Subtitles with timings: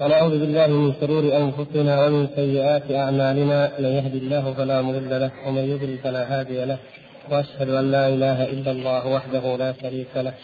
[0.00, 5.64] ونعوذ بالله من شرور أنفسنا ومن سيئات أعمالنا من يهد الله فلا مضل له ومن
[5.72, 6.78] يضلل فلا هادي له
[7.30, 10.34] وأشهد أن لا إله إلا الله وحده لا شريك له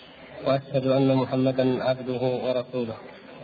[0.46, 2.96] وأشهد أن محمدا عبده ورسوله.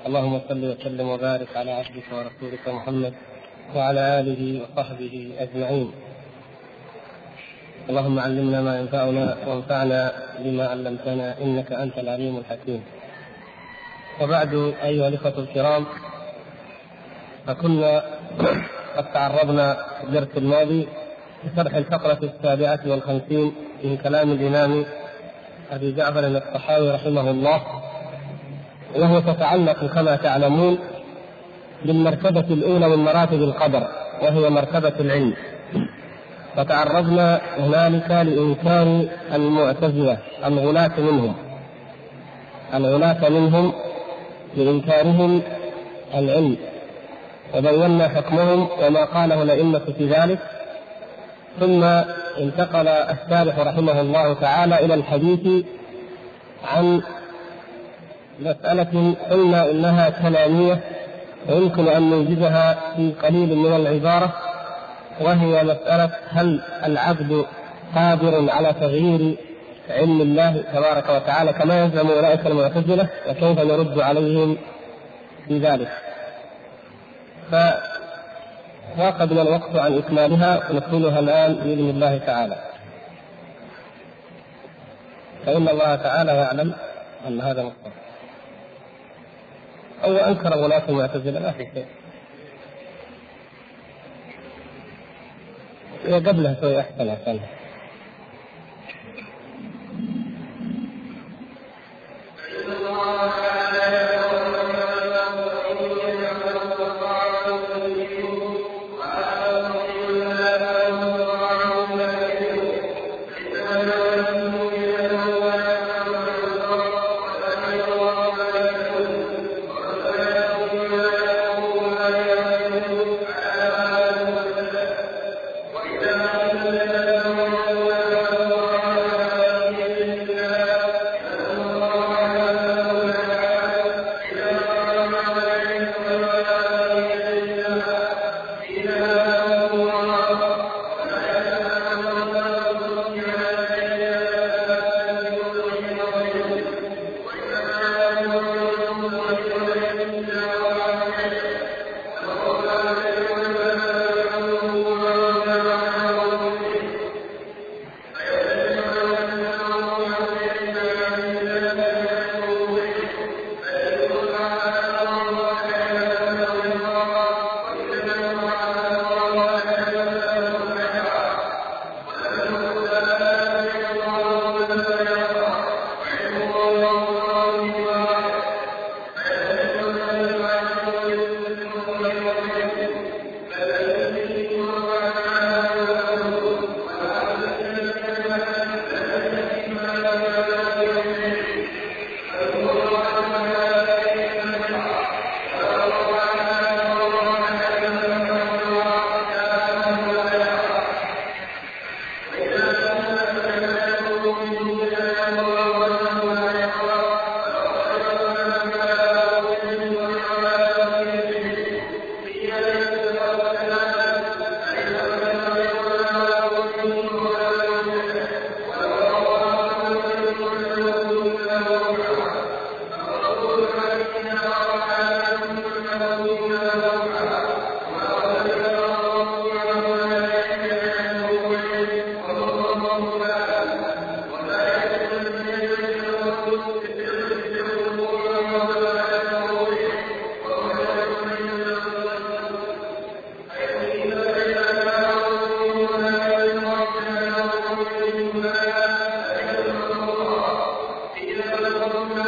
[0.06, 3.14] اللهم صل وسلم وبارك على عبدك ورسولك محمد
[3.76, 5.88] وعلى آله وصحبه أجمعين.
[7.90, 10.12] اللهم علمنا ما ينفعنا وانفعنا
[10.44, 12.82] بما علمتنا إنك أنت العليم الحكيم.
[14.20, 15.84] وبعد أيها الإخوة الكرام
[17.46, 18.02] فكنا
[18.96, 20.88] قد تعرضنا في الدرس الماضي
[21.44, 23.52] لشرح الفقرة السابعة والخمسين
[23.84, 24.84] من كلام الإمام
[25.70, 27.60] أبي جعفر الطحاوي رحمه الله
[28.96, 30.78] وهو تتعلق كما تعلمون
[31.84, 33.88] بالمرتبة الأولى من مراتب القدر
[34.22, 35.34] وهي مرتبة العلم.
[36.56, 41.34] فتعرضنا هنالك لإنكار المعتزلة الغلاة منهم.
[42.74, 43.72] الغلاة منهم
[44.56, 45.42] لإنكارهم
[46.14, 46.56] العلم
[47.54, 50.38] وبينا حكمهم وما قاله الأئمة في ذلك.
[51.60, 51.84] ثم
[52.38, 55.64] انتقل الشارح رحمه الله تعالى إلى الحديث
[56.64, 57.02] عن
[58.40, 60.80] مسألة قلنا إنها كلامية
[61.48, 64.32] ويمكن أن نوجدها في قليل من العبارة
[65.20, 67.44] وهي مسألة هل العبد
[67.94, 69.36] قادر على تغيير
[69.90, 74.58] علم الله تبارك وتعالى كما يزعم أولئك المعتزلة وكيف نرد عليهم
[75.48, 75.88] في ذلك.
[77.50, 82.56] فضاق بنا الوقت عن إكمالها ونكملها الآن بإذن الله تعالى.
[85.46, 86.74] فإن الله تعالى يعلم
[87.28, 88.00] أن هذا مصطفى
[90.04, 91.86] أو أنكر غلاة المعتزلة ما في شيء.
[96.06, 97.40] قبلها شوي أحسن أحسن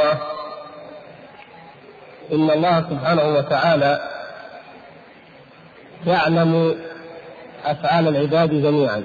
[0.00, 0.18] الله.
[2.32, 4.00] إن الله سبحانه وتعالى
[6.06, 6.76] يعلم
[7.64, 9.04] أفعال العباد جميعا.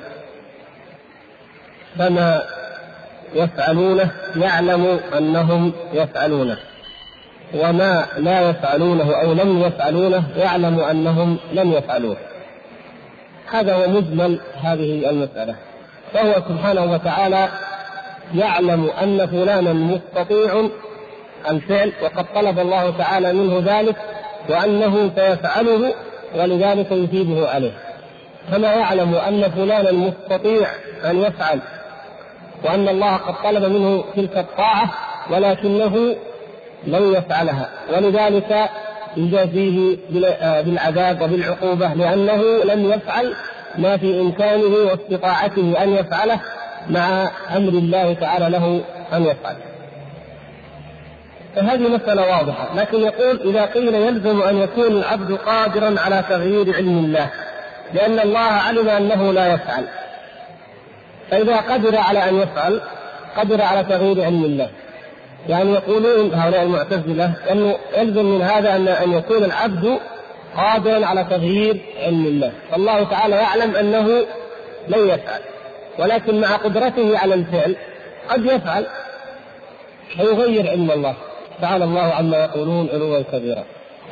[1.97, 2.41] فما
[3.33, 6.57] يفعلونه يعلم أنهم يفعلونه.
[7.53, 12.17] وما لا يفعلونه أو لم يفعلونه يعلم أنهم لم يفعلوه.
[13.51, 15.55] هذا هو مجمل هذه المسألة.
[16.13, 17.49] فهو سبحانه وتعالى
[18.33, 20.69] يعلم أن فلانا مستطيع
[21.49, 23.95] الفعل وقد طلب الله تعالى منه ذلك
[24.49, 25.93] وأنه سيفعله
[26.35, 27.71] ولذلك يثيبه عليه.
[28.51, 30.67] كما يعلم أن فلانا مستطيع
[31.05, 31.59] أن يفعل
[32.63, 34.93] وأن الله قد طلب منه تلك الطاعة
[35.31, 36.15] ولكنه
[36.87, 37.69] لن يفعلها.
[37.93, 38.69] ولذلك
[39.17, 39.97] يجازيه
[40.65, 43.33] بالعذاب وبالعقوبة لأنه لم يفعل
[43.77, 46.41] ما في إمكانه واستطاعته أن يفعله
[46.89, 48.83] مع أمر الله تعالى له
[49.13, 49.55] أن يفعل.
[51.55, 56.97] فهذه مسألة واضحة لكن يقول إذا قيل يلزم أن يكون العبد قادرا على تغيير علم
[56.97, 57.29] الله
[57.93, 59.85] لأن الله علم أنه لا يفعل.
[61.31, 62.81] فإذا قدر على أن يفعل
[63.37, 64.69] قدر على تغيير علم الله.
[65.49, 69.99] يعني يقولون هؤلاء المعتزلة أنه يلزم من هذا أن أن يكون العبد
[70.57, 72.51] قادرا على تغيير علم الله.
[72.71, 74.07] فالله تعالى يعلم أنه
[74.87, 75.41] لن يفعل.
[75.99, 77.75] ولكن مع قدرته على الفعل
[78.29, 78.85] قد يفعل.
[80.17, 81.15] فيغير علم الله.
[81.61, 83.63] تعالى الله عما يقولون علوا كبيرا.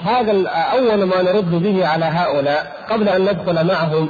[0.02, 4.10] هذا أول ما نرد به على هؤلاء قبل أن ندخل معهم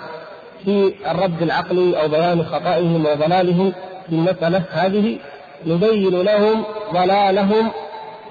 [0.66, 3.74] في الرد العقلي أو بيان خطئهم وضلالهم
[4.10, 5.18] في المسألة هذه
[5.66, 6.64] نبين لهم
[6.94, 7.72] ضلالهم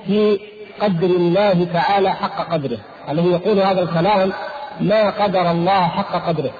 [0.06, 0.40] في
[0.80, 2.78] قدر الله تعالى حق قدره.
[3.10, 4.32] الذي يقول هذا الكلام
[4.80, 6.50] ما قدر الله حق قدره.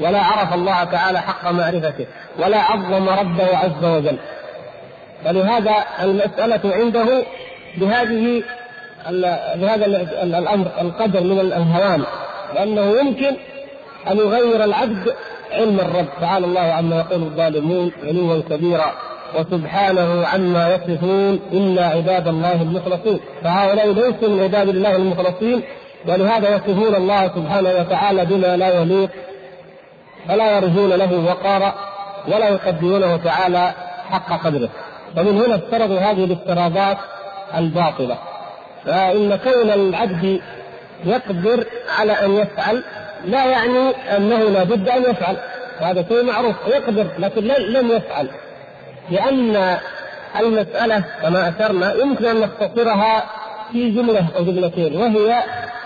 [0.00, 2.06] ولا عرف الله تعالى حق معرفته
[2.38, 4.18] ولا عظم ربه عز وجل.
[5.24, 7.22] فلهذا المسألة عنده
[7.76, 8.42] بهذه
[9.54, 9.86] بهذا
[10.22, 12.02] الأمر القدر من الهوان
[12.54, 13.36] لأنه يمكن
[14.10, 15.14] أن يغير العبد
[15.52, 16.06] علم الرب.
[16.20, 18.92] تعالى الله عما يقول الظالمون علوا كبيرا
[19.38, 23.20] وسبحانه عما يصفون الا عباد الله المخلصين.
[23.44, 25.62] فهؤلاء ليسوا من عباد الله المخلصين
[26.08, 29.10] ولهذا يصفون الله سبحانه وتعالى بما لا يليق
[30.28, 31.74] فلا يرجون له وقارا
[32.28, 33.72] ولا يقدرونه تعالى
[34.10, 34.68] حق قدره.
[35.16, 36.98] ومن هنا افترضوا هذه الافتراضات
[37.56, 38.18] الباطلة.
[38.84, 40.40] فإن كون العبد
[41.04, 41.64] يقدر
[41.98, 42.84] على أن يفعل
[43.24, 45.36] لا يعني أنه لابد أن يفعل.
[45.80, 48.30] وهذا شيء معروف يقدر لكن لم يفعل.
[49.10, 49.78] لأن
[50.40, 53.24] المسألة كما اثرنا يمكن أن نختصرها
[53.72, 55.42] في جملة أو جملتين وهي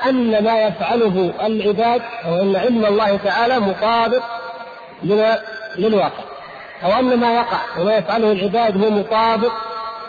[0.08, 4.22] أن ما يفعله العباد أو أن علم الله تعالى مطابق
[5.78, 6.24] للواقع
[6.84, 9.52] أو أن ما يقع وما يفعله العباد هو مطابق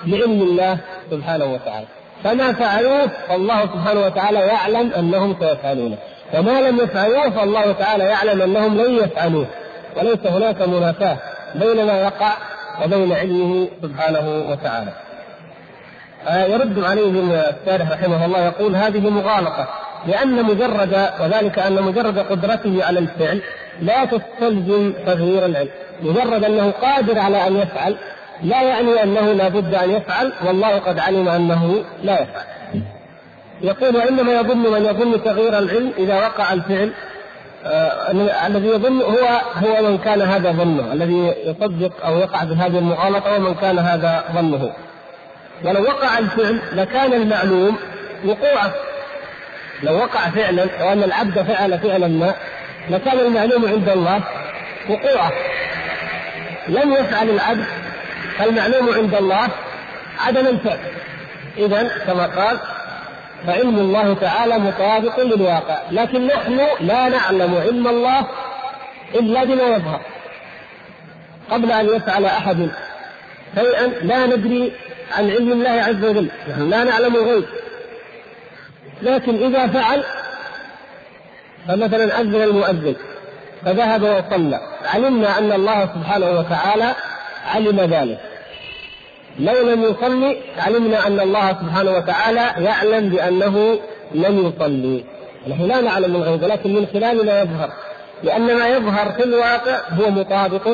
[0.05, 0.77] لعلم الله
[1.11, 1.85] سبحانه وتعالى.
[2.23, 5.97] فما فعلوه فالله سبحانه وتعالى يعلم أنهم سيفعلونه
[6.33, 9.45] وما لم يفعلوه فالله تعالى يعلم أنهم لن يفعلوه.
[9.97, 11.17] وليس هناك منافاة
[11.55, 12.33] بين ما يقع
[12.83, 15.06] وبين علمه سبحانه وتعالى.
[16.25, 19.67] يرد عليهم الشارح رحمه الله يقول هذه مغالطة
[20.07, 23.41] لأن مجرد وذلك أن مجرد قدرته على الفعل
[23.81, 25.69] لا تستلزم تغيير العلم.
[26.01, 27.95] مجرد أنه قادر على أن يفعل
[28.43, 32.45] لا يعني أنه لا بد أن يفعل والله قد علم أنه لا يفعل.
[33.61, 36.91] يقول وإنما يظن من يظن تغيير العلم إذا وقع الفعل
[37.65, 43.35] آه الذي يظن هو هو من كان هذا ظنه الذي يصدق أو يقع بهذه المغالطة
[43.35, 44.71] ومن كان هذا ظنه.
[45.63, 47.77] ولو وقع الفعل لكان المعلوم
[48.25, 48.73] وقوعه.
[49.83, 52.33] لو وقع فعلا وان العبد فعل فعلا ما
[52.89, 54.21] لكان المعلوم عند الله
[54.89, 55.31] وقوعه.
[56.67, 57.65] لم يفعل العبد
[58.41, 59.47] المعلوم عند الله
[60.19, 60.79] عدم الفعل.
[61.57, 62.59] اذا كما قال
[63.47, 65.77] فعلم الله تعالى مطابق للواقع.
[65.91, 68.27] لكن نحن لا نعلم علم الله
[69.15, 70.01] إلا بما يظهر.
[71.51, 72.69] قبل أن يفعل أحد
[73.55, 74.71] شيئا لا ندري
[75.11, 76.29] عن علم الله عز وجل.
[76.49, 77.45] نحن لا نعلم الغيب.
[79.01, 80.03] لكن إذا فعل
[81.67, 82.95] فمثلا أذن المؤذن
[83.65, 84.59] فذهب وصلى.
[84.85, 86.95] علمنا أن الله سبحانه وتعالى
[87.45, 88.19] علم ذلك.
[89.39, 93.79] لو لم يصلي علمنا أن الله سبحانه وتعالى يعلم بأنه
[94.11, 95.05] لم يصلي.
[95.47, 97.69] نحن لا نعلم الغيب لكن من خلال ما يظهر.
[98.23, 100.67] لأن ما يظهر في الواقع هو مطابق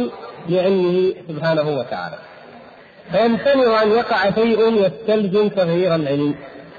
[0.49, 2.17] لعلمه سبحانه وتعالى.
[3.11, 6.35] فيمتنع أن يقع شيء يستلزم تغيير العلم.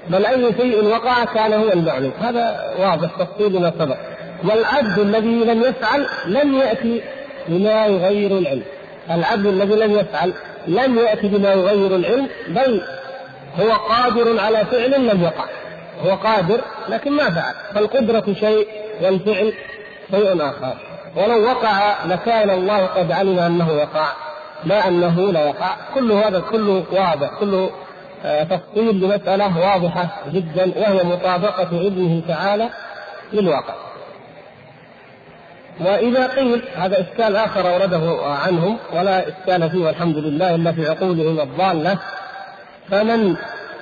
[0.09, 3.97] بل أي شيء وقع كان هو المعلوم هذا واضح تفصيل ما سبق.
[4.43, 7.01] والعبد الذي لم يفعل لم يأتي
[7.47, 8.63] بما يغير العلم.
[9.11, 10.33] العبد الذي لم يفعل
[10.67, 12.81] لم يأتي بما يغير العلم بل
[13.59, 15.45] هو قادر على فعل لم يقع.
[16.05, 17.53] هو قادر لكن ما فعل.
[17.75, 18.67] فالقدرة شيء
[19.01, 19.53] والفعل
[20.11, 20.77] شيء آخر.
[21.15, 24.07] ولو وقع لكان الله قد علم أنه يقع.
[24.63, 25.75] لا أنه لا يقع.
[25.95, 27.69] كل هذا كله واضح كله
[28.25, 32.69] آه، تفصيل لمسألة واضحة جدا وهي مطابقة علمه تعالى
[33.33, 33.73] للواقع.
[35.79, 41.39] وإذا قيل هذا إشكال آخر أورده عنهم ولا إشكال فيه والحمد لله إلا في عقولهم
[41.39, 41.99] الضالة
[42.91, 43.35] فمن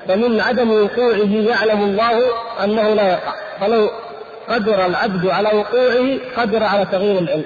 [0.07, 2.21] فمن عدم وقوعه يعلم الله
[2.63, 3.33] أنه لا يقع.
[3.59, 3.89] فلو
[4.49, 7.45] قدر العبد على وقوعه قدر على تغيير العلم.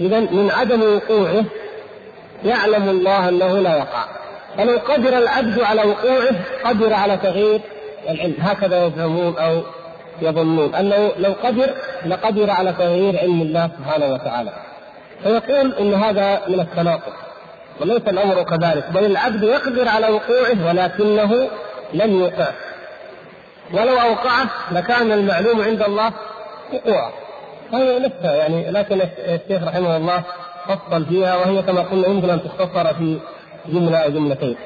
[0.00, 1.44] إذا من عدم وقوعه
[2.44, 4.04] يعلم الله أنه لا يقع.
[4.58, 7.60] فلو قدر العبد على وقوعه قدر على تغيير
[8.08, 8.34] العلم.
[8.40, 9.62] هكذا يزعمون أو
[10.22, 11.70] يظنون أنه لو قدر
[12.06, 14.50] لقدر على تغيير علم الله سبحانه وتعالى.
[15.22, 17.12] فيقول إن هذا من التناقض
[17.80, 21.48] وليس الأمر كذلك بل العبد يقدر على وقوعه ولكنه
[21.94, 22.52] لم يوقعه
[23.72, 26.12] ولو أوقعه لكان المعلوم عند الله
[26.72, 27.12] وقوعه.
[27.72, 30.22] هذه نفسها يعني لكن الشيخ رحمه الله
[30.68, 33.18] فصل فيها وهي كما قلنا يمكن أن تختصر في
[33.66, 34.56] جملة أو جملتين.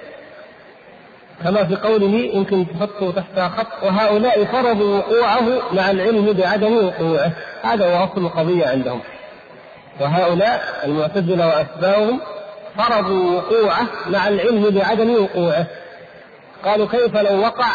[1.44, 7.32] كما في قوله يمكن تحطه تحتها خط وهؤلاء فرضوا وقوعه مع العلم بعدم وقوعه.
[7.62, 9.00] هذا هو أصل القضية عندهم.
[10.00, 12.20] وهؤلاء المعتزلة وأتباعهم
[12.76, 15.66] فرضوا وقوعه مع العلم بعدم وقوعه.
[16.64, 17.70] قالوا كيف لو وقع؟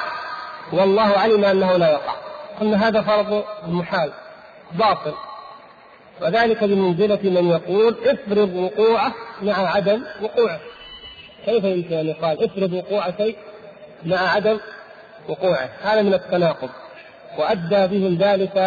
[0.73, 2.13] والله علم أنه لا يقع.
[2.59, 4.11] قلنا هذا فرض محال
[4.71, 5.13] باطل.
[6.21, 10.59] وذلك بمنزلة من يقول افرض وقوعه مع عدم وقوعه.
[11.45, 13.35] كيف يمكن أن يقال افرض وقوع شيء
[14.05, 14.57] مع عدم
[15.29, 16.69] وقوعه؟ هذا من التناقض.
[17.37, 18.57] وأدى بهم ذلك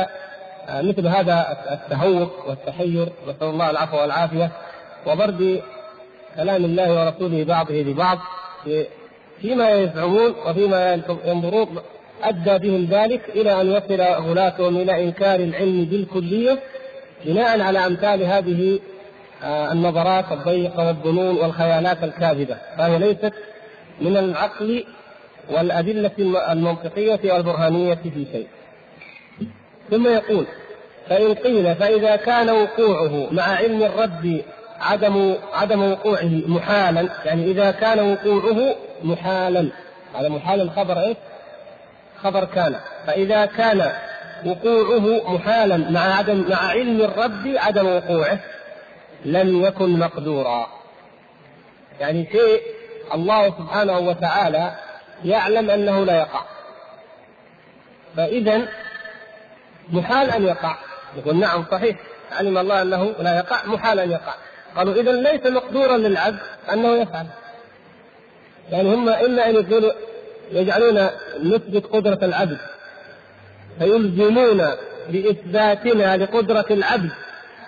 [0.69, 3.09] آه، مثل هذا التهوك والتحير.
[3.29, 4.51] نسأل الله العفو والعافية.
[5.07, 5.63] وبرد
[6.37, 8.19] كلام الله ورسوله بعضه لبعض
[9.41, 11.79] فيما يزعمون وفيما ينظرون.
[12.23, 16.59] أدى بهم ذلك إلى أن يصل غلاتهم إلى إنكار العلم بالكلية.
[17.25, 18.81] بناء على أمثال هذه
[19.45, 22.57] آه، النظرات الضيقه والظنون والخيالات الكاذبة.
[22.79, 23.33] فهي ليست
[24.01, 24.85] من العقل
[25.51, 26.11] والأدلة
[26.53, 28.47] المنطقية والبرهانية في شيء.
[29.91, 30.47] ثم يقول
[31.09, 34.43] فإن قيل فإذا كان وقوعه مع علم الرد
[34.81, 39.69] عدم عدم وقوعه محالا يعني إذا كان وقوعه محالا.
[40.15, 41.17] هذا محال الخبر إيه؟
[42.23, 42.75] خبر كان.
[43.07, 43.93] فإذا كان
[44.45, 48.41] وقوعه محالا مع عدم مع علم الرد عدم وقوعه
[49.25, 50.67] لم يكن مقدورا.
[52.01, 52.63] يعني شيء
[53.15, 54.75] الله سبحانه وتعالى
[55.25, 56.43] يعلم أنه لا يقع.
[58.17, 58.69] فاذا
[59.89, 60.77] محال أن يقع.
[61.17, 61.97] يقول نعم صحيح.
[62.33, 64.35] علم الله أنه لا يقع محال أن يقع.
[64.77, 66.39] قالوا اذا ليس مقدورا للعبد
[66.73, 67.27] أنه يفعل.
[68.71, 69.93] يعني هم إما أن يقولوا
[70.53, 71.09] يجعلون
[71.43, 72.59] نثبت قدرة العبد
[73.79, 74.63] فيلزمون
[75.09, 77.11] باثباتنا لقدرة العبد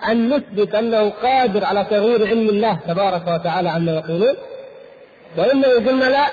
[0.07, 4.35] أن نثبت أنه قادر على تغيير علم الله تبارك وتعالى عما يقولون.
[5.37, 6.27] واما يقولون لا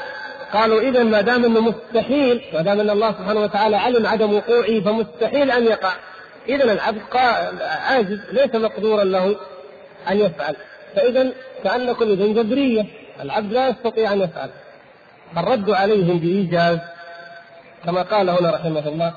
[0.52, 4.80] قالوا اذا ما دام إنه مستحيل ما دام إن الله سبحانه وتعالى علم عدم وقوعه
[4.80, 5.92] فمستحيل أن يقع.
[6.48, 7.00] اذا العبد
[7.88, 9.36] عاجز ليس مقدورا له
[10.10, 10.56] أن يفعل.
[10.96, 11.32] فاذا
[11.64, 12.86] كانكم اذا جبرية
[13.22, 14.50] العبد لا يستطيع أن يفعل.
[15.36, 16.78] الرد عليهم بإيجاز
[17.84, 19.14] كما قال هنا رحمه الله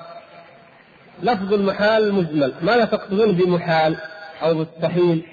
[1.24, 2.54] لفظ المحال مجمل.
[2.62, 3.98] ماذا تقصدون بمحال
[4.44, 5.26] أو مستحيل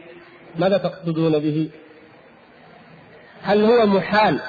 [0.59, 1.69] ماذا تقصدون به؟
[3.43, 4.41] هل هو محال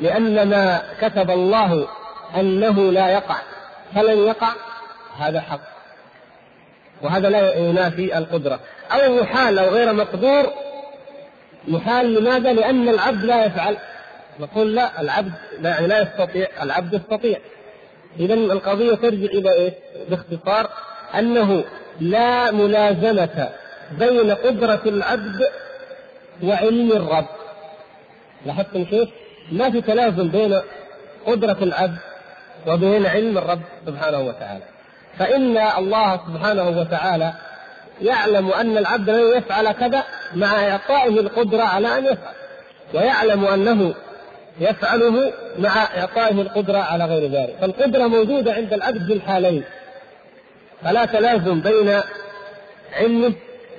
[0.00, 1.88] لأن ما كتب الله
[2.36, 3.36] أنه لا يقع؟
[3.94, 4.52] فلن يقع؟
[5.18, 5.60] هذا حق.
[7.02, 8.60] وهذا لا ينافي القدرة.
[8.92, 10.52] أو محال أو غير مقدور؟
[11.68, 13.76] محال لماذا؟ لأن العبد لا يفعل.
[14.40, 16.48] نقول لا العبد لا, لا يستطيع.
[16.62, 17.38] العبد يستطيع.
[18.18, 19.74] إذا القضية ترجع إلى إيه؟
[20.10, 20.70] باختصار
[21.18, 21.64] أنه
[22.00, 23.48] لا ملازمة
[23.98, 25.48] بين قدرة العبد
[26.42, 27.26] وعلم الرب
[28.46, 29.08] لاحظتم كيف؟
[29.52, 30.60] ما في تلازم بين
[31.26, 31.98] قدرة العبد
[32.66, 34.62] وبين علم الرب سبحانه وتعالى
[35.18, 37.32] فإن الله سبحانه وتعالى
[38.02, 42.34] يعلم أن العبد لن يفعل كذا مع إعطائه القدرة على أن يفعل
[42.94, 43.94] ويعلم أنه
[44.60, 47.56] يفعله مع إعطائه القدرة على غير ذلك.
[47.60, 49.64] فالقدرة موجودة عند العبد في الحالين.
[50.84, 52.00] فلا تلازم بين
[52.92, 53.32] علمه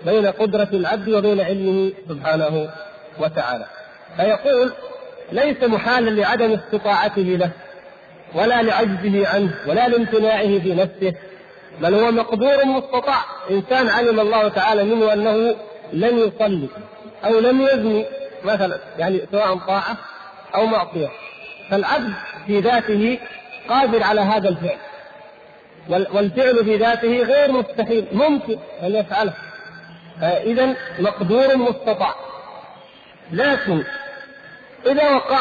[0.06, 2.70] بين قدرة العبد وبين علمه سبحانه
[3.20, 3.66] وتعالى.
[4.18, 4.72] فيقول
[5.32, 7.50] ليس محالا لعدم استطاعته له
[8.36, 11.14] ولا لعجزه عنه ولا لامتناعه في نفسه
[11.82, 13.22] بل هو مقدور مستطاع.
[13.52, 15.56] إنسان علم الله تعالى منه أنه
[15.94, 16.68] لم يصلي
[17.26, 18.06] أو لم يزني
[18.44, 19.98] مثلا يعني سواء طاعة
[20.56, 21.10] أو معصية.
[21.70, 22.14] فالعبد
[22.48, 23.20] في ذاته
[23.70, 24.78] قادر على هذا الفعل.
[25.90, 28.08] والفعل في ذاته غير مستحيل.
[28.12, 29.34] ممكن أن يفعله.
[30.22, 32.16] إذا مقدور مستطاع.
[33.32, 33.84] لكن
[34.86, 35.40] إذا وقع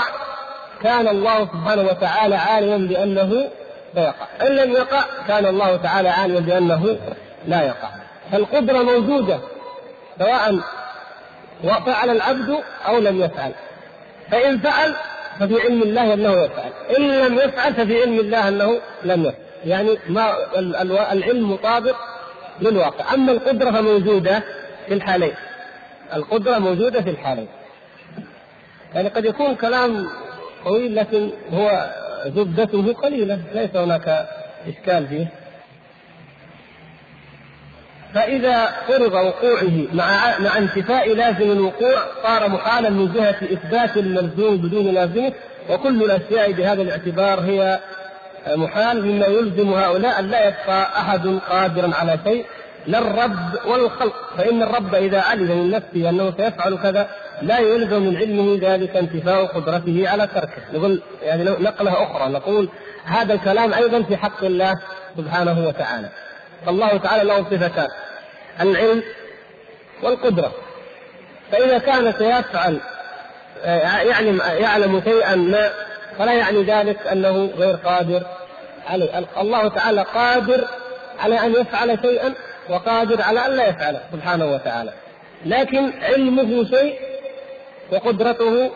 [0.82, 3.50] كان الله سبحانه وتعالى عالما بأنه
[3.94, 6.98] سيقع إن لم يقع كان الله تعالى عالما بأنه
[7.46, 7.88] لا يقع.
[8.32, 9.40] فالقدرة موجودة
[10.18, 10.60] سواء
[11.86, 13.52] فعل العبد أو لم يفعل.
[14.30, 14.94] فإن فعل
[15.40, 16.70] ففي علم الله أنه يفعل.
[16.98, 19.42] إن لم يفعل ففي علم الله أنه لم يفعل.
[19.64, 20.34] يعني ما
[21.12, 21.96] العلم مطابق
[22.60, 23.14] للواقع.
[23.14, 24.42] أما القدرة فموجودة
[24.86, 25.34] في الحالين.
[26.14, 27.48] القدرة موجودة في الحالين.
[28.94, 30.06] يعني قد يكون كلام
[30.64, 31.90] طويل لكن هو
[32.26, 33.40] زبدته قليلة.
[33.54, 34.28] ليس هناك
[34.68, 35.26] إشكال فيه.
[38.14, 44.94] فإذا فرض وقوعه مع مع انتفاء لازم الوقوع صار محالا من جهة إثبات الملزوم بدون
[44.94, 45.32] لازمه
[45.70, 47.80] وكل الأشياء بهذا الاعتبار هي
[48.46, 52.44] محال مما يلزم هؤلاء أن لا يبقى أحد قادرا على شيء
[52.86, 57.08] لا الرب ولا الخلق فإن الرب إذا علم من نفسه أنه سيفعل كذا
[57.42, 60.62] لا يلزم من علمه ذلك انتفاء قدرته على تركه.
[60.72, 62.68] نقول يعني نقلة أخرى نقول
[63.04, 64.74] هذا الكلام أيضا في حق الله
[65.16, 66.08] سبحانه وتعالى.
[66.66, 67.88] فالله تعالى له صفتان.
[68.60, 69.02] العلم
[70.02, 70.52] والقدرة.
[71.52, 72.80] فإذا كان سيفعل
[73.64, 75.70] يعلم يعلم شيئا ما
[76.18, 78.22] فلا يعني ذلك أنه غير قادر
[78.86, 80.68] عليه الله تعالى قادر
[81.18, 82.34] على أن يفعل شيئا
[82.68, 84.92] وقادر على أن لا يفعله سبحانه وتعالى.
[85.46, 86.98] لكن علمه شيء
[87.92, 88.70] وقدرته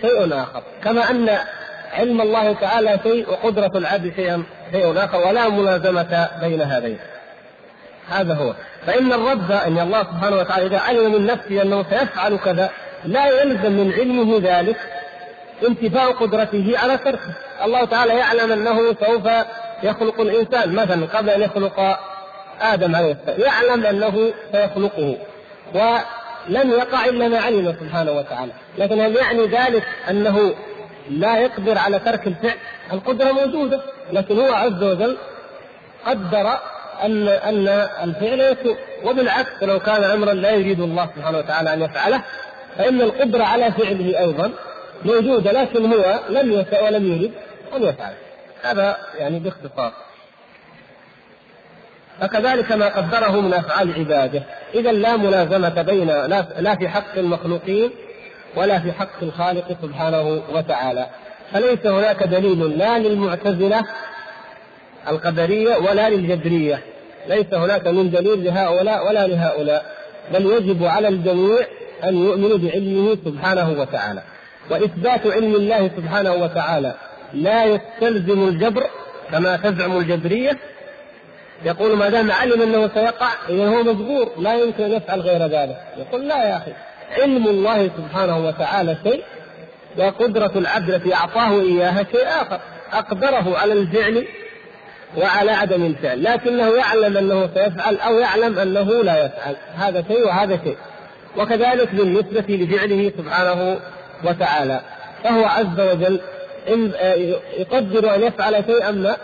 [0.00, 0.62] شيء آخر.
[0.84, 1.38] كما أن
[1.92, 5.18] علم الله تعالى شيء وقدرة العبد شيء شيء آخر.
[5.18, 6.98] ولا ملازمة بين هذين.
[8.08, 8.54] هذا هو.
[8.86, 12.70] فإن الرب أن الله سبحانه وتعالى إذا علم من نفسه أنه سيفعل كذا
[13.04, 14.76] لا يلزم من علمه ذلك
[15.68, 17.34] انتفاء قدرته على تركه.
[17.64, 19.28] الله تعالى يعلم أنه سوف
[19.82, 20.74] يخلق الإنسان.
[20.74, 21.98] مثلا قبل أن يخلق
[22.60, 25.18] آدم عليه السلام يعلم أنه سيخلقه
[25.74, 28.52] ولم يقع إلا ما علم سبحانه وتعالى.
[28.78, 30.54] لكن هل يعني ذلك أنه
[31.10, 32.56] لا يقدر على ترك الفعل؟
[32.92, 33.80] القدرة موجودة
[34.12, 35.16] لكن هو عز وجل
[36.06, 36.58] قدر
[37.02, 37.68] أن أن
[38.02, 42.22] الفعل يكون وبالعكس لو كان امرا لا يريد الله سبحانه وتعالى أن يفعله
[42.78, 44.52] فإن القدرة على فعله أيضا
[45.04, 47.32] موجودة لكن هو لم يشاء ولم يريد
[47.76, 48.16] أن يفعله.
[48.62, 49.92] هذا يعني باختصار.
[52.20, 54.42] فكذلك ما قدره من أفعال عباده.
[54.74, 56.06] اذا لا ملازمة بين
[56.58, 57.90] لا في حق المخلوقين
[58.56, 61.06] ولا في حق الخالق سبحانه وتعالى.
[61.52, 63.84] فليس هناك دليل لا للمعتزلة
[65.08, 66.80] القدرية ولا للجبرية
[67.28, 69.84] ليس هناك من دليل لهؤلاء ولا لهؤلاء
[70.34, 71.66] بل يجب على الجميع
[72.04, 74.22] أن يؤمنوا بعلمه سبحانه وتعالى.
[74.70, 76.94] وإثبات علم الله سبحانه وتعالى
[77.34, 78.86] لا يستلزم الجبر
[79.30, 80.58] كما تزعم الجبرية
[81.64, 85.76] يقول ما دام علم أنه سيقع اذا هو مجبور لا يمكن أن يفعل غير ذلك.
[85.96, 86.72] يقول لا يا أخي
[87.22, 89.22] علم الله سبحانه وتعالى شيء
[89.98, 92.60] وقدرة العبد التي أعطاه إياها شيء آخر.
[92.92, 94.26] أقدره على الفعل
[95.16, 99.56] وعلى عدم الفعل لكنه يعلم أنه سيفعل أو يعلم أنه لا يفعل.
[99.76, 100.76] هذا شيء وهذا شيء.
[101.36, 103.80] وكذلك بالنسبة لفعله سبحانه
[104.24, 104.80] وتعالى.
[105.24, 106.20] فهو عز وجل
[107.58, 109.16] يقدر أن يفعل شيئا ما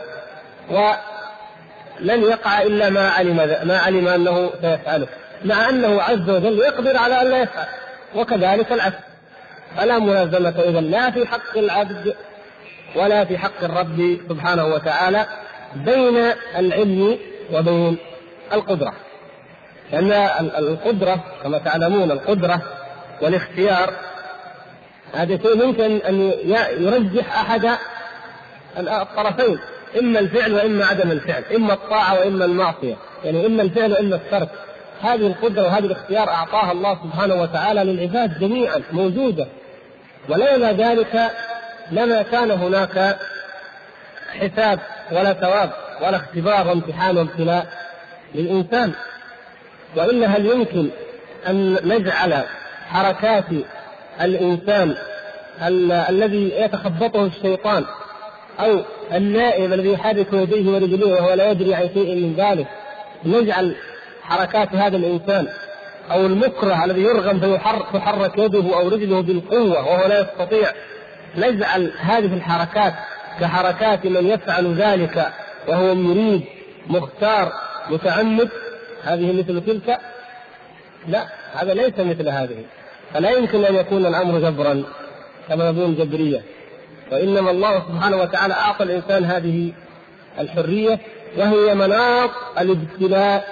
[0.71, 5.07] ولن يقع إلا ما علم ما علم أنه سيفعله.
[5.45, 7.67] مع أنه عز وجل يقدر على أن لا يفعل.
[8.15, 8.97] وكذلك العكس.
[9.77, 12.15] فلا ملازمة اذا لا في حق العبد
[12.97, 15.27] ولا في حق الرب سبحانه وتعالى
[15.75, 17.19] بين العلم
[17.53, 17.97] وبين
[18.53, 18.93] القدرة.
[19.93, 20.13] لأن
[20.59, 22.63] القدرة كما تعلمون القدرة
[23.23, 23.95] والاختيار
[25.15, 26.33] هذا شيء ممكن أن
[26.79, 27.79] يرجح أحد
[28.79, 29.59] الطرفين
[29.99, 34.49] إما الفعل وإما عدم الفعل إما الطاعة وإما المعصية يعني إما الفعل وإما الترك.
[35.03, 39.47] هذه القدرة وهذه الاختيار أعطاها الله سبحانه وتعالى للعباد جميعا موجودة.
[40.29, 41.31] ولولا ذلك
[41.91, 43.19] لما كان هناك
[44.31, 44.79] حساب
[45.13, 45.71] ولا ثواب
[46.03, 47.67] ولا اختبار وامتحان وابتلاء
[48.35, 48.93] للإنسان.
[49.97, 50.91] وإلا هل يمكن
[51.49, 52.45] أن نجعل
[52.89, 53.45] حركات
[54.21, 54.95] الإنسان
[56.09, 57.85] الذي يتخبطه الشيطان
[58.61, 58.81] أو
[59.15, 62.67] النائم الذي يحرك يديه ورجليه وهو لا يدري عن شيء من ذلك
[63.25, 63.75] نجعل
[64.23, 65.49] حركات هذا الإنسان
[66.11, 67.41] أو المكره الذي يرغم
[67.93, 70.69] فيحرك يده أو رجله بالقوة وهو لا يستطيع
[71.37, 72.95] نجعل هذه الحركات
[73.41, 75.33] كحركات من يفعل ذلك
[75.69, 76.43] وهو مريد
[76.87, 77.53] مختار
[77.91, 78.49] متعمد
[79.03, 79.99] هذه مثل تلك؟
[81.09, 82.65] لا هذا ليس مثل هذه.
[83.15, 84.83] فلا يمكن أن يكون الأمر جبرا
[85.49, 86.43] كما يقول جبرية.
[87.13, 89.73] وإنما الله سبحانه وتعالى أعطى الإنسان هذه
[90.39, 90.99] الحرية
[91.37, 93.49] وهي مناط الابتلاء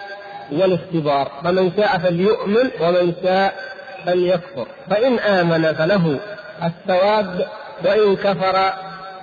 [0.52, 1.30] والاختبار.
[1.44, 3.54] فمن شاء فليؤمن ومن شاء
[4.06, 4.66] فليكفر.
[4.90, 6.20] فإن آمن فله
[6.64, 7.48] الثواب
[7.84, 8.72] وإن كفر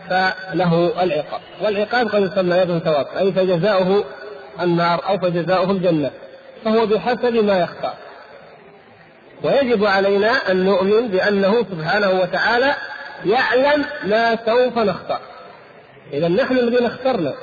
[0.09, 1.41] فله العقاب.
[1.61, 4.03] والعقاب قد يسمى أيضا ثواب أي فجزاؤه
[4.61, 6.11] النار أو فجزاؤه الجنة
[6.65, 7.93] فهو بحسب ما يختار
[9.43, 12.75] ويجب علينا أن نؤمن بأنه سبحانه وتعالى
[13.25, 15.19] يعلم ما سوف نختار
[16.13, 17.33] اذا نحن الذين اخترنا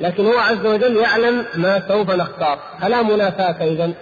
[0.00, 3.92] لكن هو عز وجل يعلم ما سوف نختار فلا منافاة إذا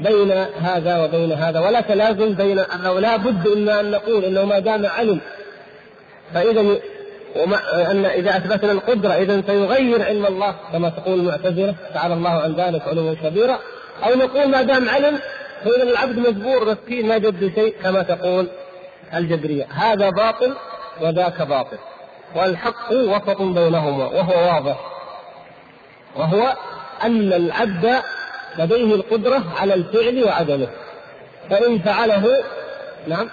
[0.00, 0.30] بين
[0.60, 4.86] هذا وبين هذا ولا تلازم بين أنه لا بد إلا أن نقول أنه ما دام
[4.86, 5.20] علم
[6.34, 6.76] فإذا
[7.36, 12.52] وما أن إذا أثبتنا القدرة إذا سيغير علم الله كما تقول المعتزلة تعالى الله عن
[12.52, 13.58] ذلك علوا كبيرا.
[14.04, 15.18] أو نقول ما دام علم
[15.64, 18.48] فإذا العبد مجبور مسكين ما جد شيء كما تقول
[19.14, 19.66] الجبرية.
[19.72, 20.54] هذا باطل
[21.00, 21.78] وذاك باطل.
[22.36, 24.80] والحق وسط بينهما وهو واضح.
[26.16, 26.54] وهو
[27.02, 28.02] أن العبد
[28.58, 30.68] لديه القدرة على الفعل وعدمه.
[31.50, 32.44] فإن فعله
[33.08, 33.28] نعم.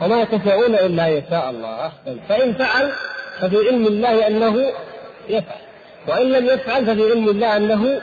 [0.00, 1.92] وما تشاءون إلا يشاء الله.
[2.28, 2.92] فإن فعل
[3.40, 4.72] ففي علم الله أنه
[5.28, 5.60] يفعل.
[6.08, 8.02] وإن لم يفعل ففي علم الله أنه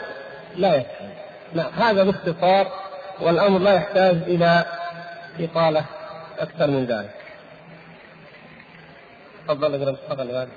[0.56, 1.10] لا يفعل.
[1.54, 2.68] نعم هذا باختصار
[3.22, 4.66] والأمر لا يحتاج إلى
[5.40, 5.86] إطالة
[6.40, 7.16] أكثر من ذلك.
[9.48, 10.48] تفضل اقرا تفضل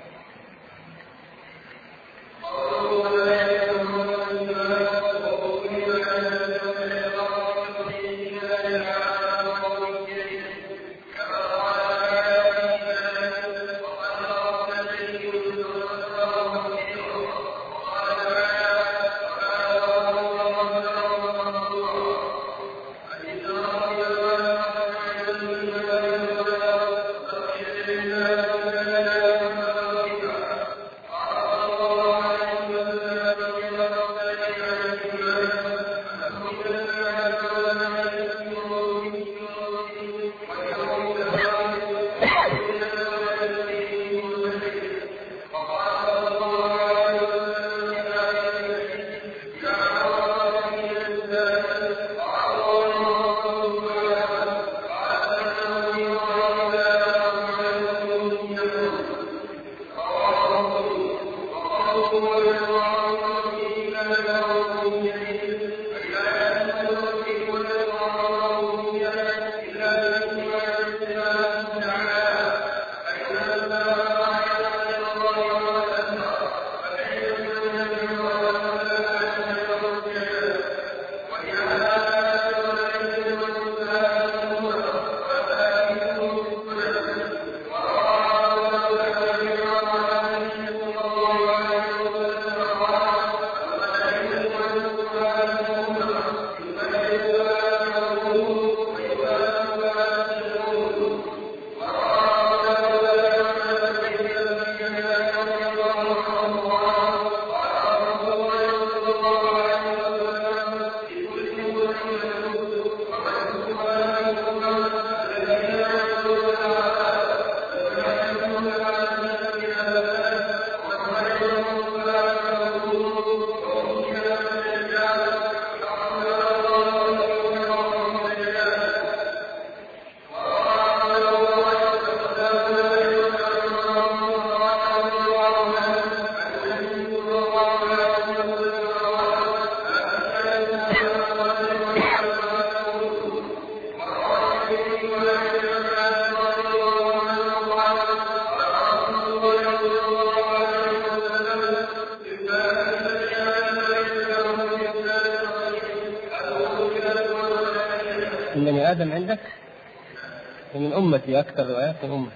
[161.27, 161.63] أمتي أكثر
[162.03, 162.35] من أمتي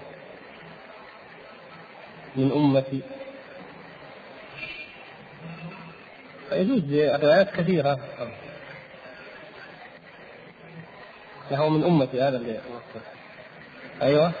[2.36, 3.00] من أمتي
[6.48, 7.98] فيجوز روايات كثيرة.
[11.50, 12.60] له من أمتي هذا اللي
[14.02, 14.32] أيوه.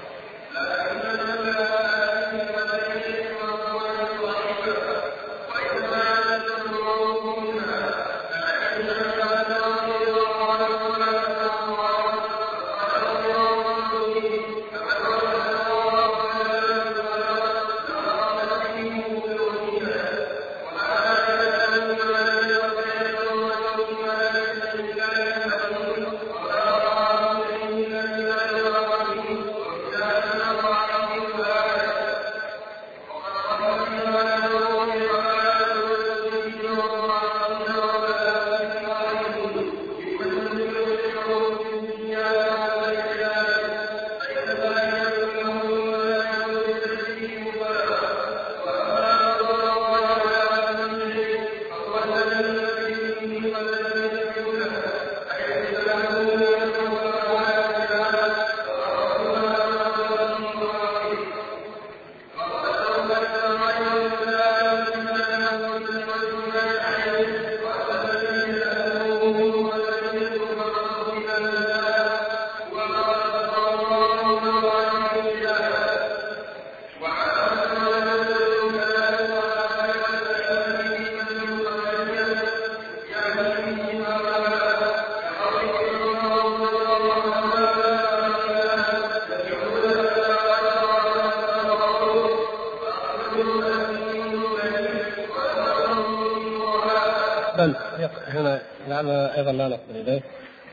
[98.28, 100.22] هنا لعل أيضا لا نصل إليه.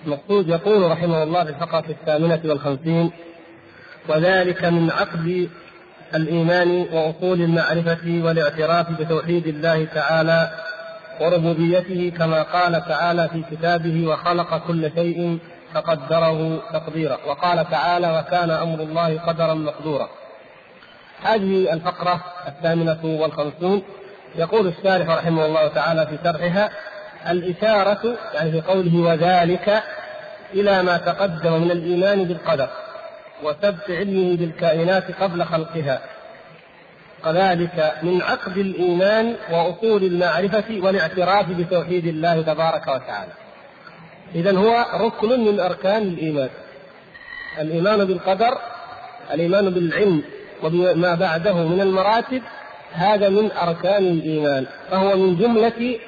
[0.06, 3.12] المقصود يقول رحمه الله في الفقرة الثامنة والخمسين
[4.10, 5.50] وذلك من عقد
[6.16, 10.52] الإيمان واصول المعرفة والاعتراف بتوحيد الله تعالى
[11.22, 15.40] وربوبيته كما قال تعالى في كتابه وخلق كل شيء
[15.74, 17.18] فقدره تقديرا.
[17.28, 20.10] وقال تعالى وكان أمر الله قدرا مقدورا.
[21.24, 23.84] هذه الفقرة الثامنة والخمسون.
[24.36, 26.70] يقول الشارح رحمه الله تعالى في شرحها
[27.30, 29.84] الإشارة يعني في قوله وذلك
[30.54, 32.70] إلى ما تقدم من الإيمان بالقدر
[33.44, 36.02] وثبت علمه بالكائنات قبل خلقها
[37.26, 43.32] كذلك من عقد الإيمان وأصول المعرفة والاعتراف بتوحيد الله تبارك وتعالى.
[44.36, 46.50] إذا هو ركن من أركان الإيمان
[47.60, 48.58] الإيمان بالقدر
[49.34, 50.24] الإيمان بالعلم
[50.64, 52.42] وبما بعده من المراتب
[52.94, 56.00] هذا من أركان الإيمان فهو من جملة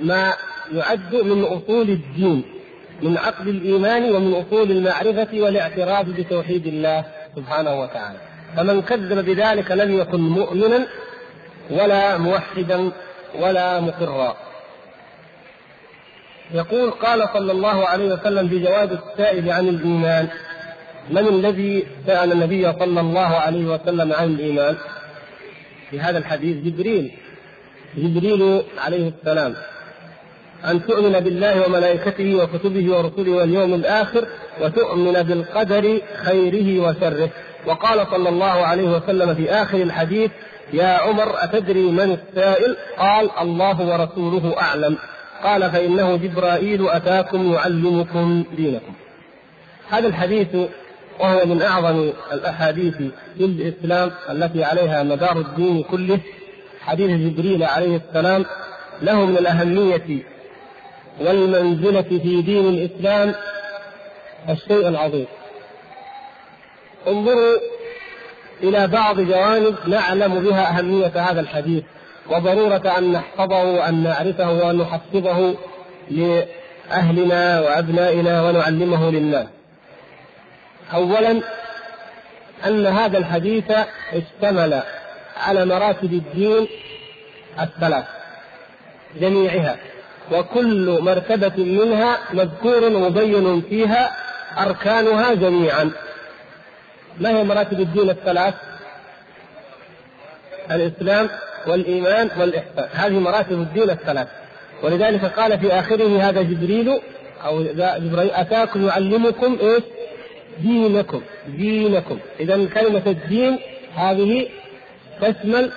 [0.00, 0.32] ما
[0.72, 2.44] يعد من أصول الدين
[3.02, 7.04] من عقد الإيمان ومن أصول المعرفة والاعتراف بتوحيد الله
[7.36, 8.18] سبحانه وتعالى.
[8.56, 10.86] فمن كذب بذلك لم يكن مؤمنا
[11.70, 12.90] ولا موحدا
[13.40, 14.36] ولا مقرا.
[16.54, 20.28] يقول قال صلى الله عليه وسلم في جواب السائل عن الإيمان
[21.10, 24.76] من الذي سأل النبي صلى الله عليه وسلم عن الإيمان؟
[25.94, 27.10] في هذا الحديث جبريل
[27.96, 29.54] جبريل عليه السلام
[30.64, 34.26] أن تؤمن بالله وملائكته وكتبه ورسله واليوم الآخر
[34.60, 37.30] وتؤمن بالقدر خيره وشره.
[37.66, 40.30] وقال صلى الله عليه وسلم في آخر الحديث
[40.72, 44.96] يا عمر أتدري من السائل؟ قال الله ورسوله أعلم.
[45.42, 48.94] قال فإنه جبرائيل أتاكم يعلمكم دينكم.
[49.90, 50.48] هذا الحديث
[51.20, 52.94] وهو من أعظم الأحاديث
[53.38, 56.20] في الإسلام التي عليها مدار الدين كله.
[56.80, 58.44] حديث جبريل عليه السلام
[59.02, 60.22] له من الأهمية
[61.20, 63.34] والمنزلة في دين الإسلام
[64.48, 65.26] الشيء العظيم.
[67.08, 67.56] انظروا
[68.62, 71.84] إلى بعض جوانب نعلم بها أهمية هذا الحديث
[72.30, 75.54] وضرورة أن نحفظه وأن نعرفه وأن نحفظه
[76.10, 79.46] لأهلنا وأبنائنا ونعلمه للناس.
[80.92, 81.40] أولا
[82.66, 83.64] أن هذا الحديث
[84.12, 84.82] اشتمل
[85.36, 86.68] على مراتب الدين
[87.60, 88.04] الثلاث
[89.20, 89.76] جميعها
[90.32, 94.16] وكل مرتبة منها مذكور مبين فيها
[94.58, 95.90] أركانها جميعا
[97.20, 98.54] ما هي مراتب الدين الثلاث؟
[100.70, 101.28] الإسلام
[101.66, 104.28] والإيمان والإحسان هذه مراتب الدين الثلاث
[104.82, 107.00] ولذلك قال في آخره هذا جبريل
[107.44, 107.62] أو
[107.98, 109.82] جبريل أتاكم يعلمكم إيش؟
[110.62, 112.18] دينكم دينكم.
[112.40, 113.58] إذا كلمة الدين
[113.94, 114.46] هذه
[115.20, 115.72] تشمل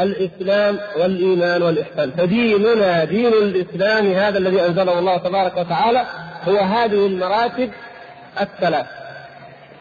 [0.00, 2.10] الإسلام والإيمان والإحسان.
[2.10, 6.06] فديننا دين الإسلام هذا الذي أنزله الله تبارك وتعالى
[6.48, 7.70] هو هذه المراتب
[8.40, 8.86] الثلاث.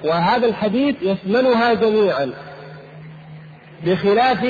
[0.04, 2.32] وهذا الحديث يشملها جميعا
[3.86, 4.44] بخلاف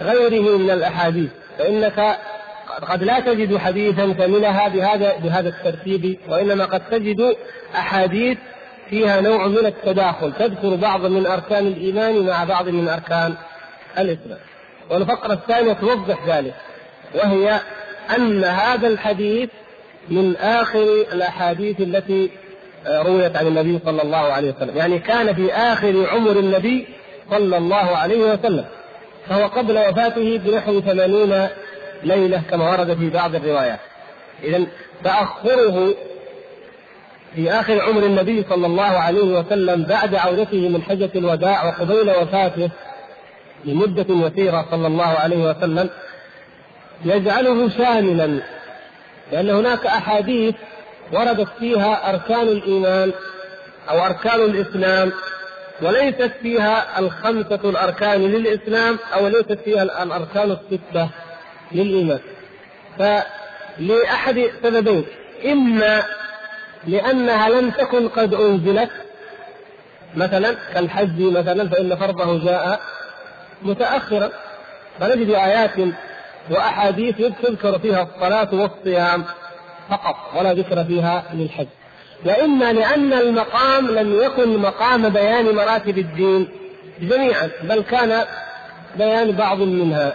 [0.00, 1.30] غيره من الأحاديث.
[1.58, 2.18] فإنك
[2.82, 7.36] قد لا تجد حديثا كملها بهذا بهذا الترتيب وإنما قد تجد
[7.74, 8.38] أحاديث
[8.90, 13.34] فيها نوع من التداخل تذكر بعض من أركان الإيمان مع بعض من أركان
[13.98, 14.38] الإسلام.
[14.90, 16.54] والفقرة الثانية توضح ذلك
[17.14, 17.60] وهي
[18.16, 19.50] أن هذا الحديث
[20.08, 22.30] من آخر الأحاديث التي
[22.86, 24.76] رويت عن النبي صلى الله عليه وسلم.
[24.76, 26.86] يعني كان في آخر عمر النبي
[27.30, 28.64] صلى الله عليه وسلم
[29.28, 31.48] فهو قبل وفاته بنحو ثمانين
[32.02, 33.80] ليلة كما ورد في بعض الروايات.
[34.44, 34.66] إذا
[35.04, 35.94] تأخره
[37.38, 42.70] في آخر عمر النبي صلى الله عليه وسلم بعد عودته من حجة الوداع وقبيل وفاته
[43.64, 45.90] لمدة يسيرة صلى الله عليه وسلم
[47.04, 48.40] يجعله شاملا
[49.32, 50.54] لأن هناك أحاديث
[51.12, 53.12] وردت فيها أركان الإيمان
[53.90, 55.12] أو أركان الإسلام
[55.82, 61.08] وليست فيها الخمسة الأركان للإسلام أو ليست فيها الأركان الستة
[61.72, 62.20] للإيمان.
[62.98, 65.04] فلأحد سببين
[65.52, 66.02] إما
[66.86, 68.90] لأنها لم تكن قد أنزلت.
[70.16, 72.80] مثلا كالحج مثلا فإن فرضه جاء
[73.62, 74.30] متأخرا.
[75.00, 75.74] فنجد آيات
[76.50, 79.24] وأحاديث تذكر فيها الصلاة والصيام
[79.90, 81.66] فقط ولا ذكر فيها للحج.
[82.24, 86.48] وإما لأن المقام لم يكن مقام بيان مراتب الدين
[87.00, 88.24] جميعا بل كان
[88.96, 90.14] بيان بعض منها.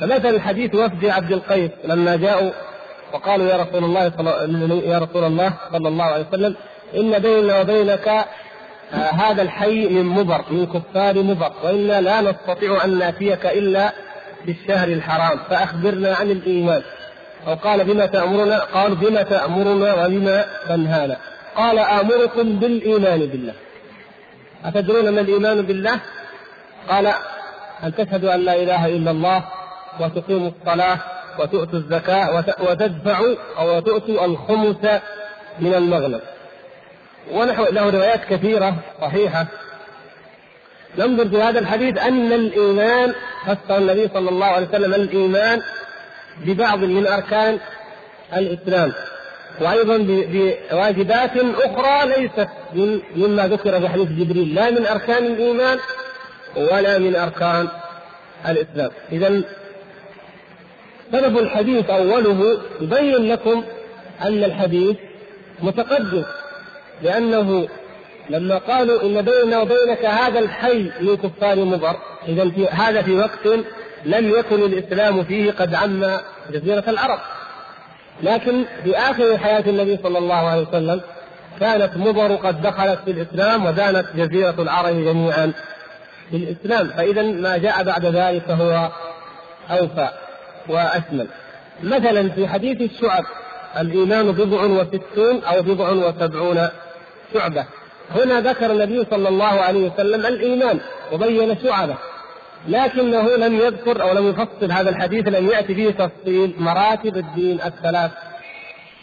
[0.00, 2.50] فمثل حديث وفد عبد القيس لما جاءوا
[3.12, 4.30] وقالوا يا رسول الله صلى
[4.84, 6.56] يا رسول الله صلى الله عليه وسلم
[6.96, 12.98] إن بيننا وبينك آه هذا الحي من مضر من كفار مضر وإنا لا نستطيع أن
[12.98, 13.92] نأتيك إلا
[14.46, 16.82] بالشهر الحرام فأخبرنا عن الإيمان.
[17.46, 21.16] أو قال بما تأمرنا؟ قال بما تأمرنا وبما تنهانا.
[21.56, 23.54] قال آمركم بالإيمان بالله.
[24.64, 26.00] أتدرون ما الإيمان بالله؟
[26.88, 27.06] قال
[27.84, 29.44] أن تشهدوا أن لا إله إلا الله
[30.00, 30.98] وتقيموا الصلاة
[31.38, 34.84] وتؤتوا الزكاة وتدفعوا أو تؤتوا الخمس
[35.60, 36.20] من المغنم.
[37.32, 39.46] ونحو له روايات كثيرة صحيحة.
[40.98, 43.14] ننظر في هذا الحديث أن الإيمان
[43.46, 45.62] فسر النبي صلى الله عليه وسلم الإيمان
[46.44, 47.58] ببعض من أركان
[48.36, 48.92] الإسلام.
[49.60, 52.48] وأيضا بواجبات أخرى ليست
[53.16, 54.54] مما ذكر في حديث جبريل.
[54.54, 55.78] لا من أركان الإيمان
[56.56, 57.68] ولا من أركان
[58.48, 58.90] الإسلام.
[59.12, 59.42] إذا
[61.12, 63.64] سبب الحديث أوله يبين لكم
[64.22, 64.96] أن الحديث
[65.62, 66.24] متقدم
[67.02, 67.68] لأنه
[68.30, 71.96] لما قالوا إن بيننا وبينك هذا الحي من كفار مضر
[72.28, 73.46] إذا هذا في وقت
[74.04, 76.16] لم يكن الإسلام فيه قد عم
[76.50, 77.18] جزيرة العرب.
[78.22, 81.00] لكن في آخر حياة النبي صلى الله عليه وسلم
[81.60, 85.52] كانت مضر قد دخلت في الإسلام ودانت جزيرة العرب جميعا
[86.30, 86.88] في الإسلام.
[86.88, 88.90] فإذا ما جاء بعد ذلك هو
[89.70, 90.08] أوفى.
[90.68, 91.26] وأشمل
[91.82, 93.24] مثلا في حديث الشعب
[93.80, 96.68] الإيمان بضع وستون أو بضع وسبعون
[97.34, 97.64] شعبة.
[98.10, 100.80] هنا ذكر النبي صلى الله عليه وسلم الإيمان
[101.12, 101.94] وبين شعبه
[102.68, 108.10] لكنه لم يذكر أو لم يفصل هذا الحديث لم يأتي فيه تفصيل مراتب الدين الثلاث.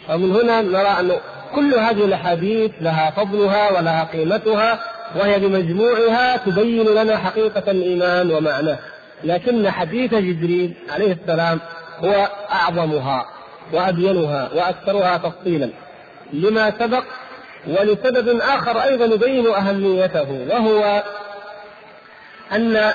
[0.08, 1.10] ومن هنا نرى أن
[1.54, 4.80] كل هذه الأحاديث لها فضلها ولها قيمتها
[5.16, 8.78] وهي بمجموعها تبين لنا حقيقة الإيمان ومعناه.
[9.24, 11.60] لكن حديث جبريل عليه السلام
[11.98, 13.26] هو أعظمها
[13.72, 15.70] وأبينها وأكثرها تفصيلا.
[16.32, 17.04] لما سبق
[17.66, 21.02] ولسبب آخر أيضا يبين أهميته وهو
[22.52, 22.92] أن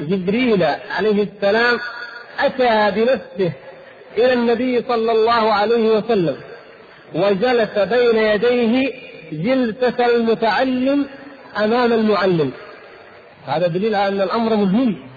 [0.00, 0.62] جبريل
[0.96, 1.78] عليه السلام
[2.38, 3.52] أتى بنفسه
[4.16, 6.36] إلى النبي صلى الله عليه وسلم
[7.14, 8.92] وجلس بين يديه
[9.32, 11.06] جلسة المتعلم
[11.56, 12.52] أمام المعلم.
[13.46, 15.08] هذا دليل على أن الأمر مهم.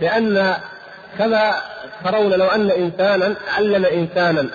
[0.00, 0.56] لأن
[1.18, 1.54] كما
[2.04, 4.48] ترون لو أن إنسانا علم إنسانا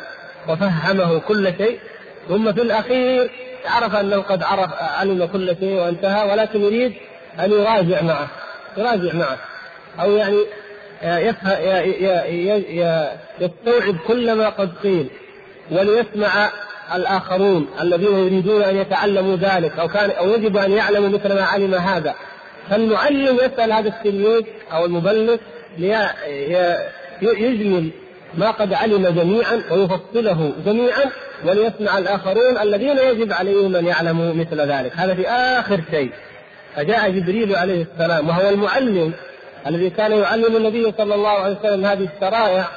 [0.50, 1.80] وفهمه كل شيء
[2.30, 3.32] ثم في الأخير
[3.66, 6.94] عرف أنه قد عرف علم كل شيء وانتهى ولكن يريد
[7.40, 8.28] أن يراجع معه
[8.78, 9.38] يراجع معه.
[10.00, 10.38] أو يعني
[13.40, 15.10] يستوعب كل ما قد قيل
[15.72, 16.50] وليسمع
[16.96, 21.76] الآخرون الذين يريدون أن يتعلموا ذلك أو كان أو يجب أن يعلموا مثل ما علم
[21.76, 22.16] هذا.
[22.72, 24.44] فالمعلم يسأل هذا التلميذ
[24.74, 25.38] أو المبلغ
[27.22, 27.90] ليجمل
[28.38, 31.06] ما قد علم جميعا ويفصله جميعا
[31.46, 34.92] وليسمع الآخرون الذين يجب عليهم أن يعلموا مثل ذلك.
[34.96, 36.12] هذا في آخر شيء.
[36.76, 39.14] فجاء جبريل عليه السلام وهو المعلم
[39.68, 42.68] الذي كان يعلم النبي صلى الله عليه وسلم هذه الشرائع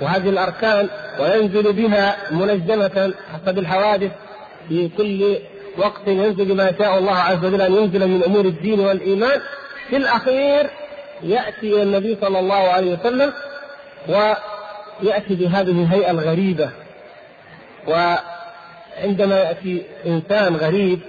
[0.00, 0.88] وهذه الأركان
[1.20, 4.10] وينزل بها منجمة حسب الحوادث
[4.68, 5.38] في كل
[5.78, 9.40] وقت ينزل بما شاء الله عز وجل أن ينزل من أمور الدين والإيمان
[9.88, 10.70] في الأخير
[11.22, 13.32] يأتي إلى النبي صلى الله عليه وسلم
[14.08, 16.70] ويأتي بهذه الهيئة الغريبة
[17.86, 21.00] وعندما يأتي إنسان غريب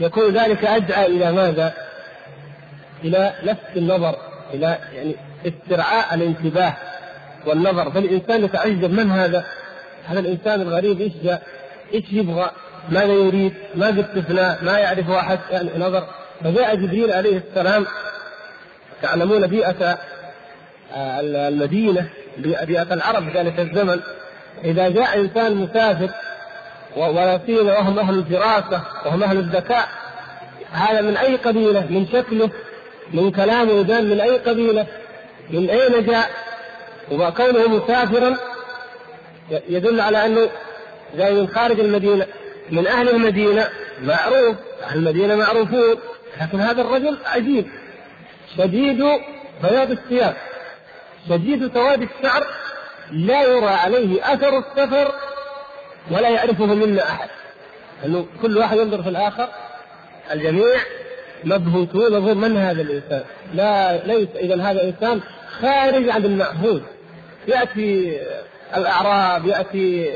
[0.00, 1.72] يكون ذلك أدعى إلى ماذا؟
[3.04, 4.16] إلى لفت النظر
[4.54, 6.74] إلى يعني استرعاء الانتباه
[7.46, 9.44] والنظر فالإنسان يتعجب من هذا؟
[10.04, 11.42] هذا الإنسان الغريب إيش جاء؟
[11.94, 12.50] إيش يبغى؟
[12.88, 16.06] ماذا يريد؟ ما باستثناء ما يعرف أحد؟ يعني نظر.
[16.44, 17.86] فجاء جبريل عليه السلام
[19.02, 19.98] تعلمون بيئة
[20.94, 22.08] آه، المدينة
[22.38, 24.00] بيئة العرب في ذلك الزمن.
[24.64, 26.10] إذا جاء إنسان مسافر
[26.96, 29.88] ولا سيما وهم أهل الفراسة وهم أهل الذكاء
[30.72, 32.50] هذا من أي قبيلة؟ من شكله
[33.12, 34.86] من كلامه يبان من أي قبيلة؟
[35.50, 36.30] من أين جاء؟
[37.12, 38.36] وكونه مسافرا
[39.68, 40.48] يدل على أنه
[41.16, 42.26] جاي من خارج المدينة.
[42.70, 43.68] من أهل المدينة
[44.02, 45.96] معروف أهل المدينة معروفون
[46.40, 47.66] لكن هذا الرجل عجيب
[48.58, 49.04] شديد
[49.62, 50.36] بياض الثياب
[51.28, 52.46] شديد سواد الشعر
[53.10, 55.12] لا يرى عليه أثر السفر
[56.10, 57.28] ولا يعرفه منا أحد
[58.04, 59.48] انه كل واحد ينظر في الآخر
[60.32, 60.76] الجميع
[61.44, 65.20] مبهوتون يقول من هذا الإنسان؟ لا ليس اذا هذا انسان
[65.60, 66.82] خارج عن المعهود
[67.48, 68.20] يأتي
[68.76, 70.08] الأعراب يأتي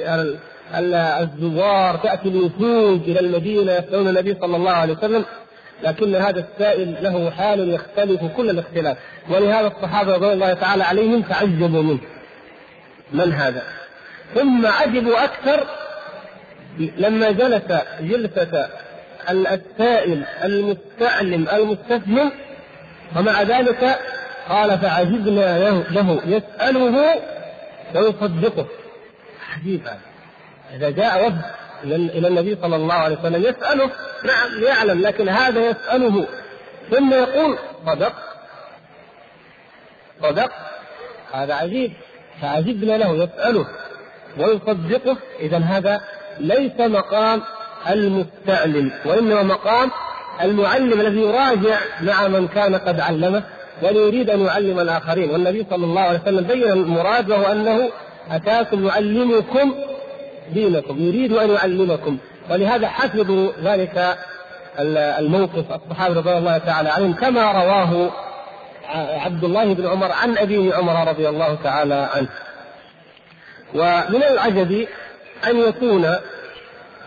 [0.75, 5.25] الزوار تأتي الوفود إلى المدينة يسألون النبي صلى الله عليه وسلم
[5.83, 8.97] لكن هذا السائل له حال يختلف كل الاختلاف.
[9.31, 11.99] ولهذا الصحابة رضي الله تعالى عليهم تعجبوا منه.
[13.13, 13.63] من هذا؟
[14.35, 15.67] ثم عجبوا أكثر
[16.79, 17.63] لما جلس
[18.01, 18.69] جلسة
[19.31, 22.33] السائل المستعلم المستفهم
[23.17, 23.99] ومع ذلك
[24.49, 27.15] قال فعجبنا له, له يسأله
[27.95, 28.67] ويصدقه
[29.57, 30.08] عجيب هذا.
[30.77, 31.43] إذا جاء وفد
[31.85, 33.91] إلى النبي صلى الله عليه وسلم يسأله
[34.25, 36.27] نعم يعلم لكن هذا يسأله
[36.91, 38.13] ثم يقول صدق.
[40.23, 40.51] صدق.
[41.33, 41.93] هذا عجيب.
[42.43, 43.67] فعجبنا له يسأله
[44.39, 45.17] ويصدقه.
[45.41, 46.01] إذا هذا
[46.39, 47.43] ليس مقام
[47.91, 49.91] المستعلم وإنما مقام
[50.43, 53.43] المعلم الذي يراجع مع من كان قد علمه
[53.83, 55.31] ويريد أن يعلم الآخرين.
[55.31, 57.91] والنبي صلى الله عليه وسلم بين المراد وهو أنه
[58.31, 59.75] أتاكم يعلمكم
[60.55, 62.19] دينكم يريد أن يعلمكم.
[62.51, 64.17] ولهذا حفظوا ذلك
[65.19, 65.73] الموقف.
[65.73, 68.11] الصحابة رضي الله تعالى عنهم كما رواه
[69.25, 72.29] عبد الله بن عمر عن أبيه عمر رضي الله تعالى عنه.
[73.75, 74.87] ومن العجب
[75.47, 76.05] أن يكون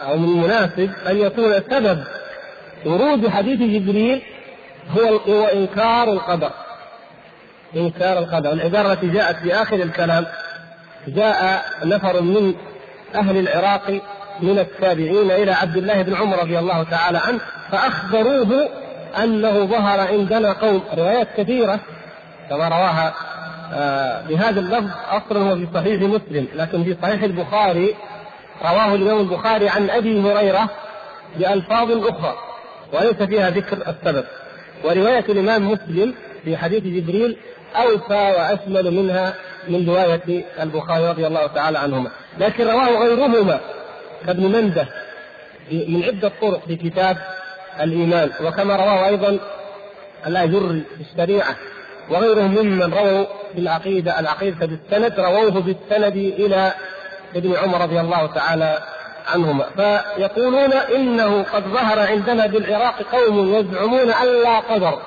[0.02, 2.04] أو من المناسب أن يكون سبب
[2.86, 4.22] ورود حديث جبريل
[4.98, 6.52] هو هو إنكار القدر.
[7.76, 8.52] إنكار القدر.
[8.52, 10.26] العبارة التي جاءت في آخر الكلام
[11.08, 12.54] جاء نفر من
[13.16, 14.02] أهل العراق
[14.42, 17.40] من التابعين إلى عبد الله بن عمر رضي الله تعالى عنه
[17.72, 18.70] فأخبروه
[19.24, 20.82] أنه ظهر عندنا قوم.
[20.98, 21.80] روايات كثيرة
[22.50, 23.14] كما رواها
[23.74, 27.96] آه بهذا اللفظ أصلا هو في صحيح مسلم لكن في صحيح البخاري
[28.62, 30.70] رواه الإمام البخاري عن أبي هريرة
[31.38, 32.36] بألفاظ أخرى
[32.94, 34.26] وليس فيها ذكر السبب.
[34.84, 37.38] ورواية الإمام مسلم في حديث جبريل
[37.76, 39.34] أوفى وأشمل منها
[39.68, 42.10] من رواية البخاري رضي الله تعالى عنهما.
[42.40, 43.60] لكن رواه غيرهما.
[44.26, 44.88] كابن مندة
[45.72, 47.18] من عدة طرق في كتاب
[47.82, 48.30] الإيمان.
[48.44, 49.40] وكما رواه أيضا
[50.28, 51.56] الأجر في الشريعة.
[52.10, 56.74] وغيرهم ممن رووا بالعقيدة العقيدة بالسند رووه بالسند إلى
[57.36, 58.80] ابن عمر رضي الله تعالى
[59.28, 59.66] عنهما.
[59.76, 65.00] فيقولون إنه قد ظهر عندنا بالعراق قوم يزعمون أن لا قدر.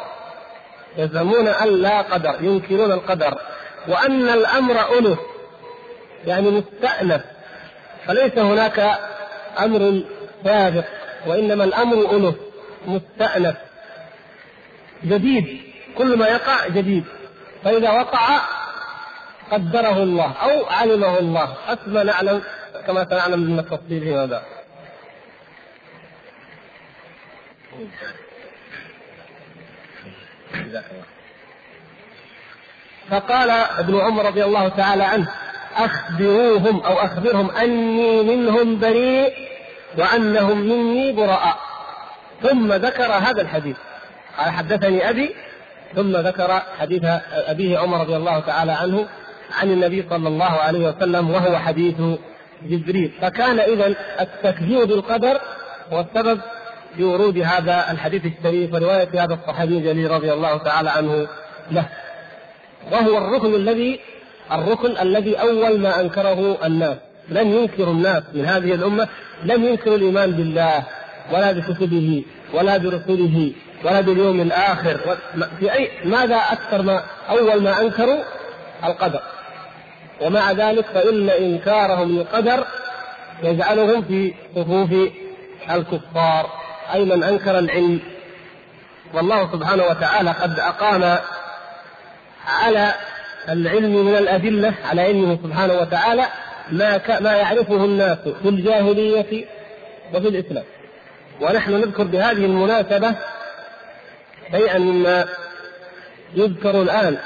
[0.97, 3.39] يزعمون أن لا قدر ينكرون القدر.
[3.89, 5.18] وأن الأمر أنف
[6.26, 7.24] يعني مستأنف
[8.07, 8.99] فليس هناك
[9.59, 10.03] أمر
[10.45, 10.85] سابق
[11.26, 12.35] وإنما الأمر أنف
[12.87, 13.57] مستأنف.
[15.05, 15.61] جديد
[15.99, 17.05] كل ما يقع جديد
[17.64, 18.41] فإذا وقع
[19.51, 21.55] قدره الله أو علمه الله.
[21.66, 22.43] حسب نعلم
[22.87, 24.43] كما سنعلم من التفصيل فيما بعد.
[33.11, 35.29] فقال ابن عمر رضي الله تعالى عنه
[35.77, 39.33] أخبروهم أو أخبرهم أني منهم بريء
[39.99, 41.57] وأنهم مني براء.
[42.43, 43.77] ثم ذكر هذا الحديث.
[44.39, 45.35] قال حدثني أبي
[45.95, 49.07] ثم ذكر حديث أبيه عمر رضي الله تعالى عنه
[49.61, 51.97] عن النبي صلى الله عليه وسلم وهو حديث
[52.63, 53.13] جبريل.
[53.21, 55.41] فكان إذا التكذيب بالقدر
[55.93, 56.41] هو السبب
[56.97, 61.27] في ورود هذا الحديث الشريف ورواية هذا الصحابي الجليل رضي الله تعالى عنه
[61.71, 61.89] له.
[62.93, 64.01] وهو الركن الذي
[64.53, 66.97] الركن الذي أول ما أنكره الناس.
[67.28, 69.09] لم ينكر الناس من هذه الأمة
[69.45, 70.82] لم ينكروا الإيمان بالله
[71.32, 73.53] ولا بكتبه ولا برسله
[73.85, 75.16] ولا باليوم الآخر.
[75.61, 78.22] في أي ماذا أكثر ما أول ما أنكروا؟
[78.85, 79.20] القدر.
[80.20, 82.64] ومع ذلك فإن إنكارهم للقدر
[83.43, 84.91] يجعلهم في صفوف
[85.70, 86.47] الكفار.
[86.95, 88.01] أي من أنكر العلم.
[89.14, 91.18] والله سبحانه وتعالى قد أقام
[92.47, 92.95] على
[93.49, 96.27] العلم من الأدلة على علمه سبحانه وتعالى
[96.71, 99.45] ما ما يعرفه الناس في الجاهلية
[100.15, 100.65] وفي الإسلام.
[101.41, 103.15] ونحن نذكر بهذه المناسبة
[104.51, 105.25] شيئا مما
[106.35, 107.17] يذكر الآن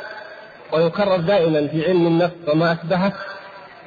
[0.72, 3.12] ويكرر دائما في علم النفس وما أشبهه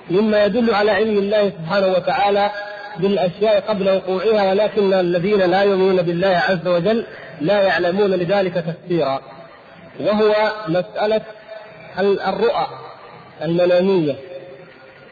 [0.10, 2.52] مما يدل على علم الله سبحانه وتعالى
[2.98, 7.06] بالأشياء قبل وقوعها ولكن الذين لا يؤمنون بالله عز وجل
[7.42, 9.22] لا يعلمون لذلك تفسيرا.
[10.00, 11.22] وهو مسألة
[12.00, 12.68] الرؤى
[13.42, 14.16] المنامية.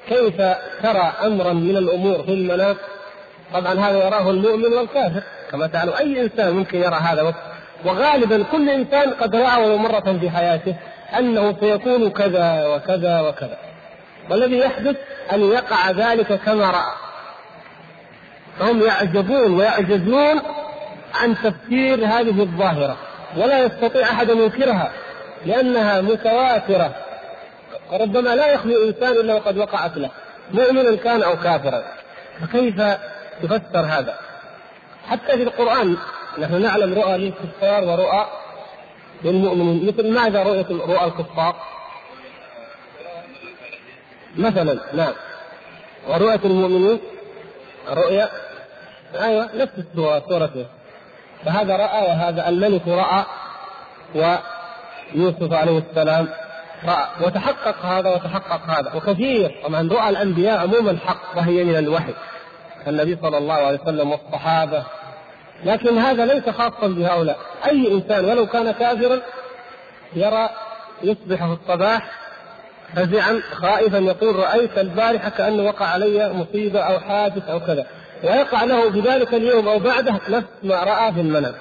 [0.09, 0.35] كيف
[0.83, 2.75] ترى أمرا من الأمور في المنام؟
[3.53, 5.93] طبعا هذا يراه المؤمن والكافر كما تعلم.
[5.99, 7.33] أي إنسان ممكن يرى هذا
[7.85, 10.75] وغالبا كل إنسان قد رأى ولو مرة في حياته
[11.17, 13.57] أنه سيكون كذا وكذا وكذا.
[14.29, 14.95] والذي يحدث
[15.33, 16.93] أن يقع ذلك كما رأى.
[18.59, 20.41] فهم يعجبون ويعجزون
[21.13, 22.97] عن تفسير هذه الظاهرة.
[23.37, 24.91] ولا يستطيع أحد أن ينكرها
[25.45, 26.95] لأنها متواترة.
[27.91, 30.09] وربما لا يخلو إنسان إلا وقد وقعت له
[30.51, 31.83] مؤمنا كان أو كافرا.
[32.41, 32.81] فكيف
[33.43, 34.15] تفسر هذا؟
[35.07, 35.97] حتى في القرآن
[36.39, 38.25] نحن نعلم رؤى للكفار ورؤى
[39.23, 39.87] للمؤمنين.
[39.87, 41.55] مثل ماذا رؤية رؤى الكفار؟
[44.37, 45.13] مثلا نعم.
[46.07, 46.99] ورؤية المؤمنين
[47.89, 48.29] رؤيا
[49.21, 50.65] أيوه نفس السورة سورته
[51.45, 53.23] فهذا رأى وهذا الملك رأى
[54.15, 56.27] ويوسف عليه السلام
[56.85, 57.05] رأى.
[57.21, 58.93] وتحقق هذا وتحقق هذا.
[58.95, 62.13] وكثير طبعا رؤى الأنبياء عموما حق وهي من الوحي.
[62.87, 64.83] النبي صلى الله عليه وسلم والصحابة.
[65.63, 67.37] لكن هذا ليس خاصا بهؤلاء.
[67.67, 69.19] أي إنسان ولو كان كافرا
[70.15, 70.49] يرى
[71.03, 72.11] يصبح في الصباح
[72.95, 77.87] فزعا خائفا يقول رأيت البارحة كأنه وقع علي مصيبة أو حادث أو كذا.
[78.23, 81.53] ويقع له في ذلك اليوم أو بعده نفس ما رأى في المنام.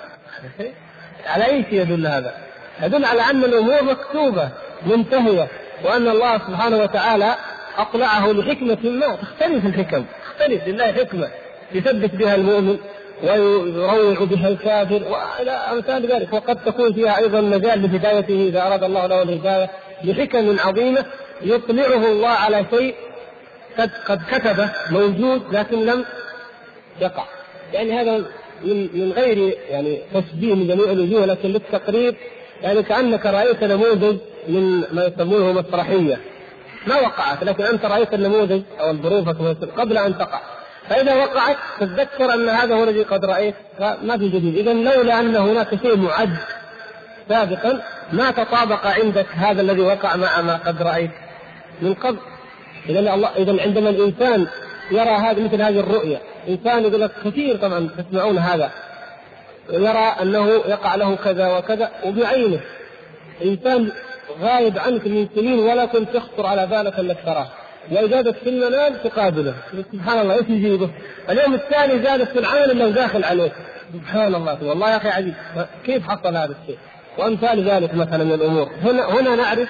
[1.26, 2.34] على أي شيء يدل هذا؟
[2.82, 4.48] يدل على أن الأمور مكتوبة
[4.86, 5.48] منتهية
[5.84, 7.34] وأن الله سبحانه وتعالى
[7.78, 9.16] أطلعه لحكمة ما.
[9.16, 11.28] تختلف الحكم تختلف لله حكمة.
[11.72, 12.78] يثبت بها المؤمن
[13.22, 16.32] ويروع بها الكافر وإلى أمثال ذلك.
[16.32, 19.70] وقد تكون فيها أيضا مجال لهدايته إذا أراد الله له الهداية
[20.04, 21.04] لحكم عظيمة
[21.42, 22.94] يطلعه الله على شيء
[23.78, 26.04] قد قد كتبه موجود لكن لم
[27.00, 27.24] يقع.
[27.72, 28.24] يعني هذا
[28.64, 32.14] من من غير يعني تشبيه من جميع الوجوه لكن للتقريب
[32.62, 34.16] يعني كأنك رأيت نموذج
[34.48, 36.18] من ما يسمونه مسرحية.
[36.86, 39.28] ما وقعت لكن أنت رأيت النموذج أو الظروف
[39.78, 40.40] قبل أن تقع.
[40.88, 44.56] فإذا وقعت تتذكر أن هذا هو الذي قد رأيت ما في جديد.
[44.56, 46.36] إذا لولا أن هناك شيء معد
[47.28, 47.82] سابقا
[48.12, 51.10] ما تطابق عندك هذا الذي وقع مع ما قد رأيت
[51.82, 52.18] من قبل؟
[52.88, 54.46] اذا الله اذا عندما الإنسان
[54.90, 58.70] يرى هذا مثل هذه الرؤيا انسان يقول لك كثير طبعا تسمعون هذا.
[59.70, 62.60] يرى أنه يقع له كذا وكذا وبعينه.
[63.44, 63.92] انسان
[64.40, 67.46] غايب عنك من سنين ولا كنت تخطر على بالك انك تراه
[67.90, 69.54] واذا في المنام تقابله.
[69.92, 70.90] سبحان الله إيش يجيبه؟
[71.30, 73.52] اليوم الثاني زادت في العمل انه داخل عليك.
[73.92, 74.64] سبحان الله.
[74.64, 75.34] والله يا أخي عجيب
[75.84, 76.78] كيف حصل هذا الشيء؟
[77.18, 78.70] وأمثال ذلك مثلا من الأمور.
[78.82, 79.68] هنا هنا نعرف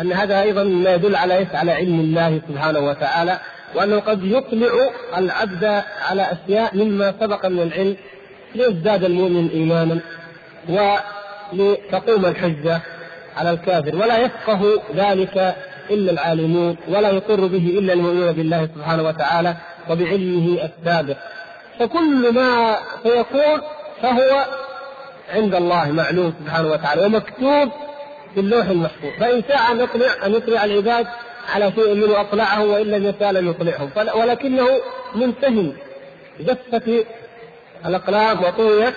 [0.00, 3.38] أن هذا أيضا ما يدل على إيش؟ على علم الله سبحانه وتعالى.
[3.74, 5.64] وأنه قد يطلع العبد
[6.08, 7.96] على أشياء مما سبق من العلم
[8.54, 9.98] ليزداد المؤمن إيمانا
[10.68, 12.80] ولتقوم الحجة
[13.36, 13.96] على الكافر.
[13.96, 15.56] ولا يفقه ذلك
[15.90, 19.56] إلا العالمون ولا يقر به إلا المؤمنون بالله سبحانه وتعالى
[19.90, 21.16] وبعلمه السابق.
[21.78, 23.60] فكل ما سيكون
[24.02, 24.44] فهو
[25.34, 27.68] عند الله معلوم سبحانه وتعالى ومكتوب
[28.34, 29.10] في اللوح المحفوظ.
[29.20, 31.06] فإن شاء أن يطلع أن يطلع العباد
[31.48, 34.68] على شيء منه اطلعه وإن لم يشاء لم يطلعهم ولكنه
[35.14, 35.72] منتهي
[36.40, 37.06] جفت
[37.86, 38.94] الأقلام وطويت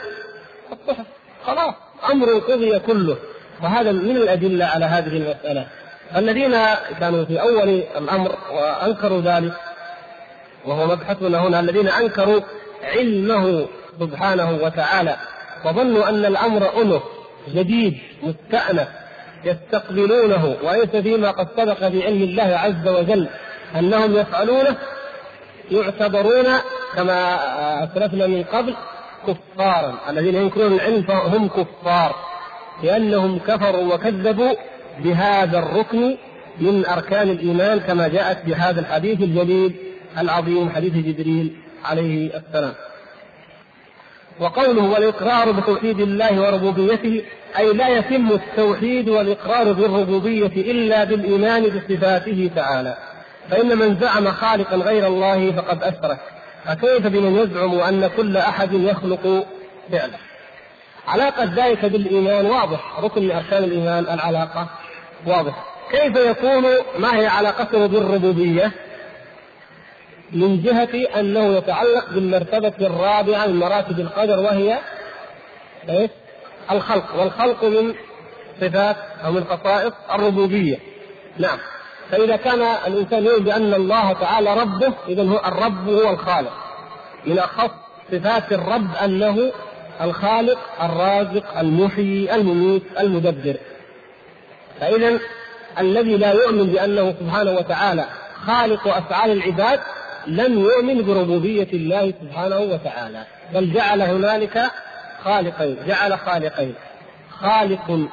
[0.72, 1.06] الصحف.
[1.46, 1.74] خلاص
[2.12, 3.18] أمر قضي كله.
[3.64, 5.68] وهذا من الأدلة على هذه المسألة.
[6.16, 6.56] الذين
[7.00, 9.54] كانوا في أول الأمر وأنكروا ذلك
[10.66, 12.42] وهو مبحثنا هنا الذين أنكروا
[12.84, 13.68] علمه
[14.00, 15.16] سبحانه وتعالى
[15.66, 17.02] وظنوا أن الأمر انف
[17.54, 18.88] جديد مستأنف
[19.46, 23.28] يستقبلونه وليس فيما قد سبق في علم الله عز وجل
[23.76, 24.78] أنهم يفعلونه
[25.72, 26.46] يعتبرون
[26.96, 27.38] كما
[27.84, 28.76] أسلفنا من قبل
[29.28, 32.16] كفارا الذين ينكرون العلم فهم كفار
[32.84, 34.54] لأنهم كفروا وكذبوا
[35.00, 36.18] بهذا الركن
[36.60, 39.76] من أركان الإيمان كما جاءت بهذا الحديث الجليل
[40.18, 42.74] العظيم حديث جبريل عليه السلام.
[44.40, 47.24] وقوله والإقرار بتوحيد الله وربوبيته
[47.58, 52.98] أي لا يتم التوحيد والإقرار بالربوبية إلا بالإيمان بصفاته تعالى.
[53.50, 56.20] فإن من زعم خالقا غير الله فقد أشرك.
[56.66, 59.48] فكيف بمن يزعم أن كل أحد يخلق
[59.92, 60.18] فعله؟
[61.08, 64.68] علاقة ذلك بالإيمان واضح ركن من أركان الإيمان العلاقة
[65.26, 66.64] واضح كيف يكون
[67.00, 68.72] ما هي علاقته بالربوبية
[70.32, 74.80] من جهة أنه يتعلق بالمرتبة الرابعة من مراتب القدر وهي
[75.90, 76.10] إيش؟
[76.72, 77.94] الخلق والخلق من
[78.62, 78.96] صفات
[79.26, 80.80] أو من خصائص الربوبية.
[81.38, 81.58] نعم.
[82.12, 86.54] فإذا كان الإنسان يؤمن بأن الله تعالى ربه إذا هو الرب هو الخالق.
[87.26, 87.72] من أخص
[88.12, 89.52] صفات الرب أنه
[90.02, 93.56] الخالق الرازق المحيي المميت المدبر.
[94.80, 95.20] فإذا
[95.80, 98.06] الذي لا يؤمن بأنه سبحانه وتعالى
[98.48, 99.80] خالق أفعال العباد
[100.28, 103.26] لم يؤمن بربوبية الله سبحانه وتعالى.
[103.54, 104.72] بل جعل هنالك
[105.26, 106.74] خالقين جعل خالقين.
[107.40, 108.08] خالق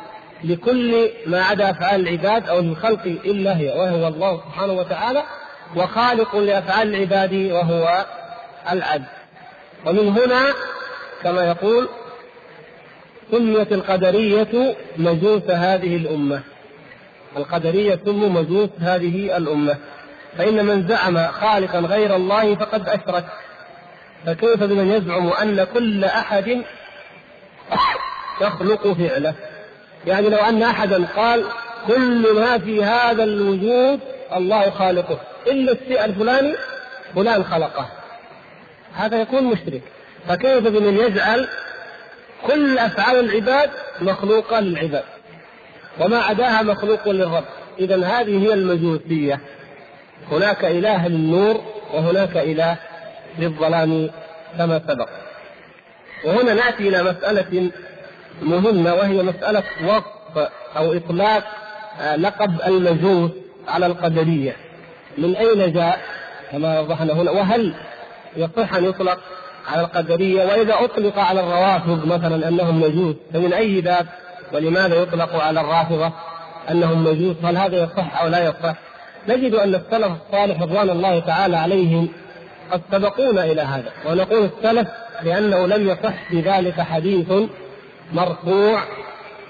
[0.44, 5.22] لكل ما عدا أفعال العباد أو للخلق إلا هي وهو الله سبحانه وتعالى
[5.76, 8.06] وخالق لأفعال العباد وهو
[8.72, 9.04] العبد.
[9.86, 10.54] ومن هنا
[11.22, 11.88] كما يقول
[13.30, 16.40] سميت القدرية مجوس هذه الأمة.
[17.36, 19.76] القدرية سموا مجوس هذه الأمة.
[20.38, 23.24] فإن من زعم خالقا غير الله فقد أشرك.
[24.26, 26.64] فكيف بمن يزعم أن كل أحد
[28.41, 29.34] يخلق فعله.
[30.07, 31.45] يعني لو أن أحدا قال
[31.86, 34.01] كل ما في هذا الوجود
[34.36, 36.55] الله خالقه إلا الشيء الفلاني
[37.14, 37.89] فلان خلقه.
[38.95, 39.82] هذا يكون مشرك.
[40.28, 41.49] فكيف بمن يجعل
[42.47, 43.70] كل أفعال العباد
[44.01, 45.05] مخلوقة للعباد؟
[46.01, 47.45] وما عداها مخلوق للرب.
[47.78, 49.41] إذا هذه هي المجوسية.
[50.30, 51.64] هناك إله للنور
[51.95, 52.76] وهناك إله
[53.39, 54.11] للظلام
[54.59, 55.09] كما سبق.
[56.24, 57.70] وهنا نأتي إلى مسألة
[58.43, 61.45] مهمة وهي مسألة وصف أو إطلاق
[62.01, 63.30] آه، لقب المجوس
[63.68, 64.57] على القدرية.
[65.18, 66.01] من أين جاء؟
[66.53, 67.74] كما وضحنا هنا وهل
[68.36, 69.18] يصح أن يطلق
[69.68, 74.07] على القدرية؟ وإذا أطلق على الروافض مثلا أنهم مجوس فمن أي باب
[74.53, 76.12] ولماذا يطلق على الرافضة
[76.70, 78.74] أنهم مجوس؟ هل هذا يصح أو لا يصح؟
[79.28, 82.09] نجد أن السلف الصالح رضوان الله تعالى عليهم
[82.72, 83.93] قد سبقونا إلى هذا.
[84.07, 84.89] ونقول السلف
[85.22, 87.32] لأنه لم يصح في ذلك حديث
[88.12, 88.82] مرفوع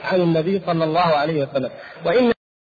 [0.05, 1.71] عن النبي صلى الله عليه وسلم.
[2.05, 2.33] وإن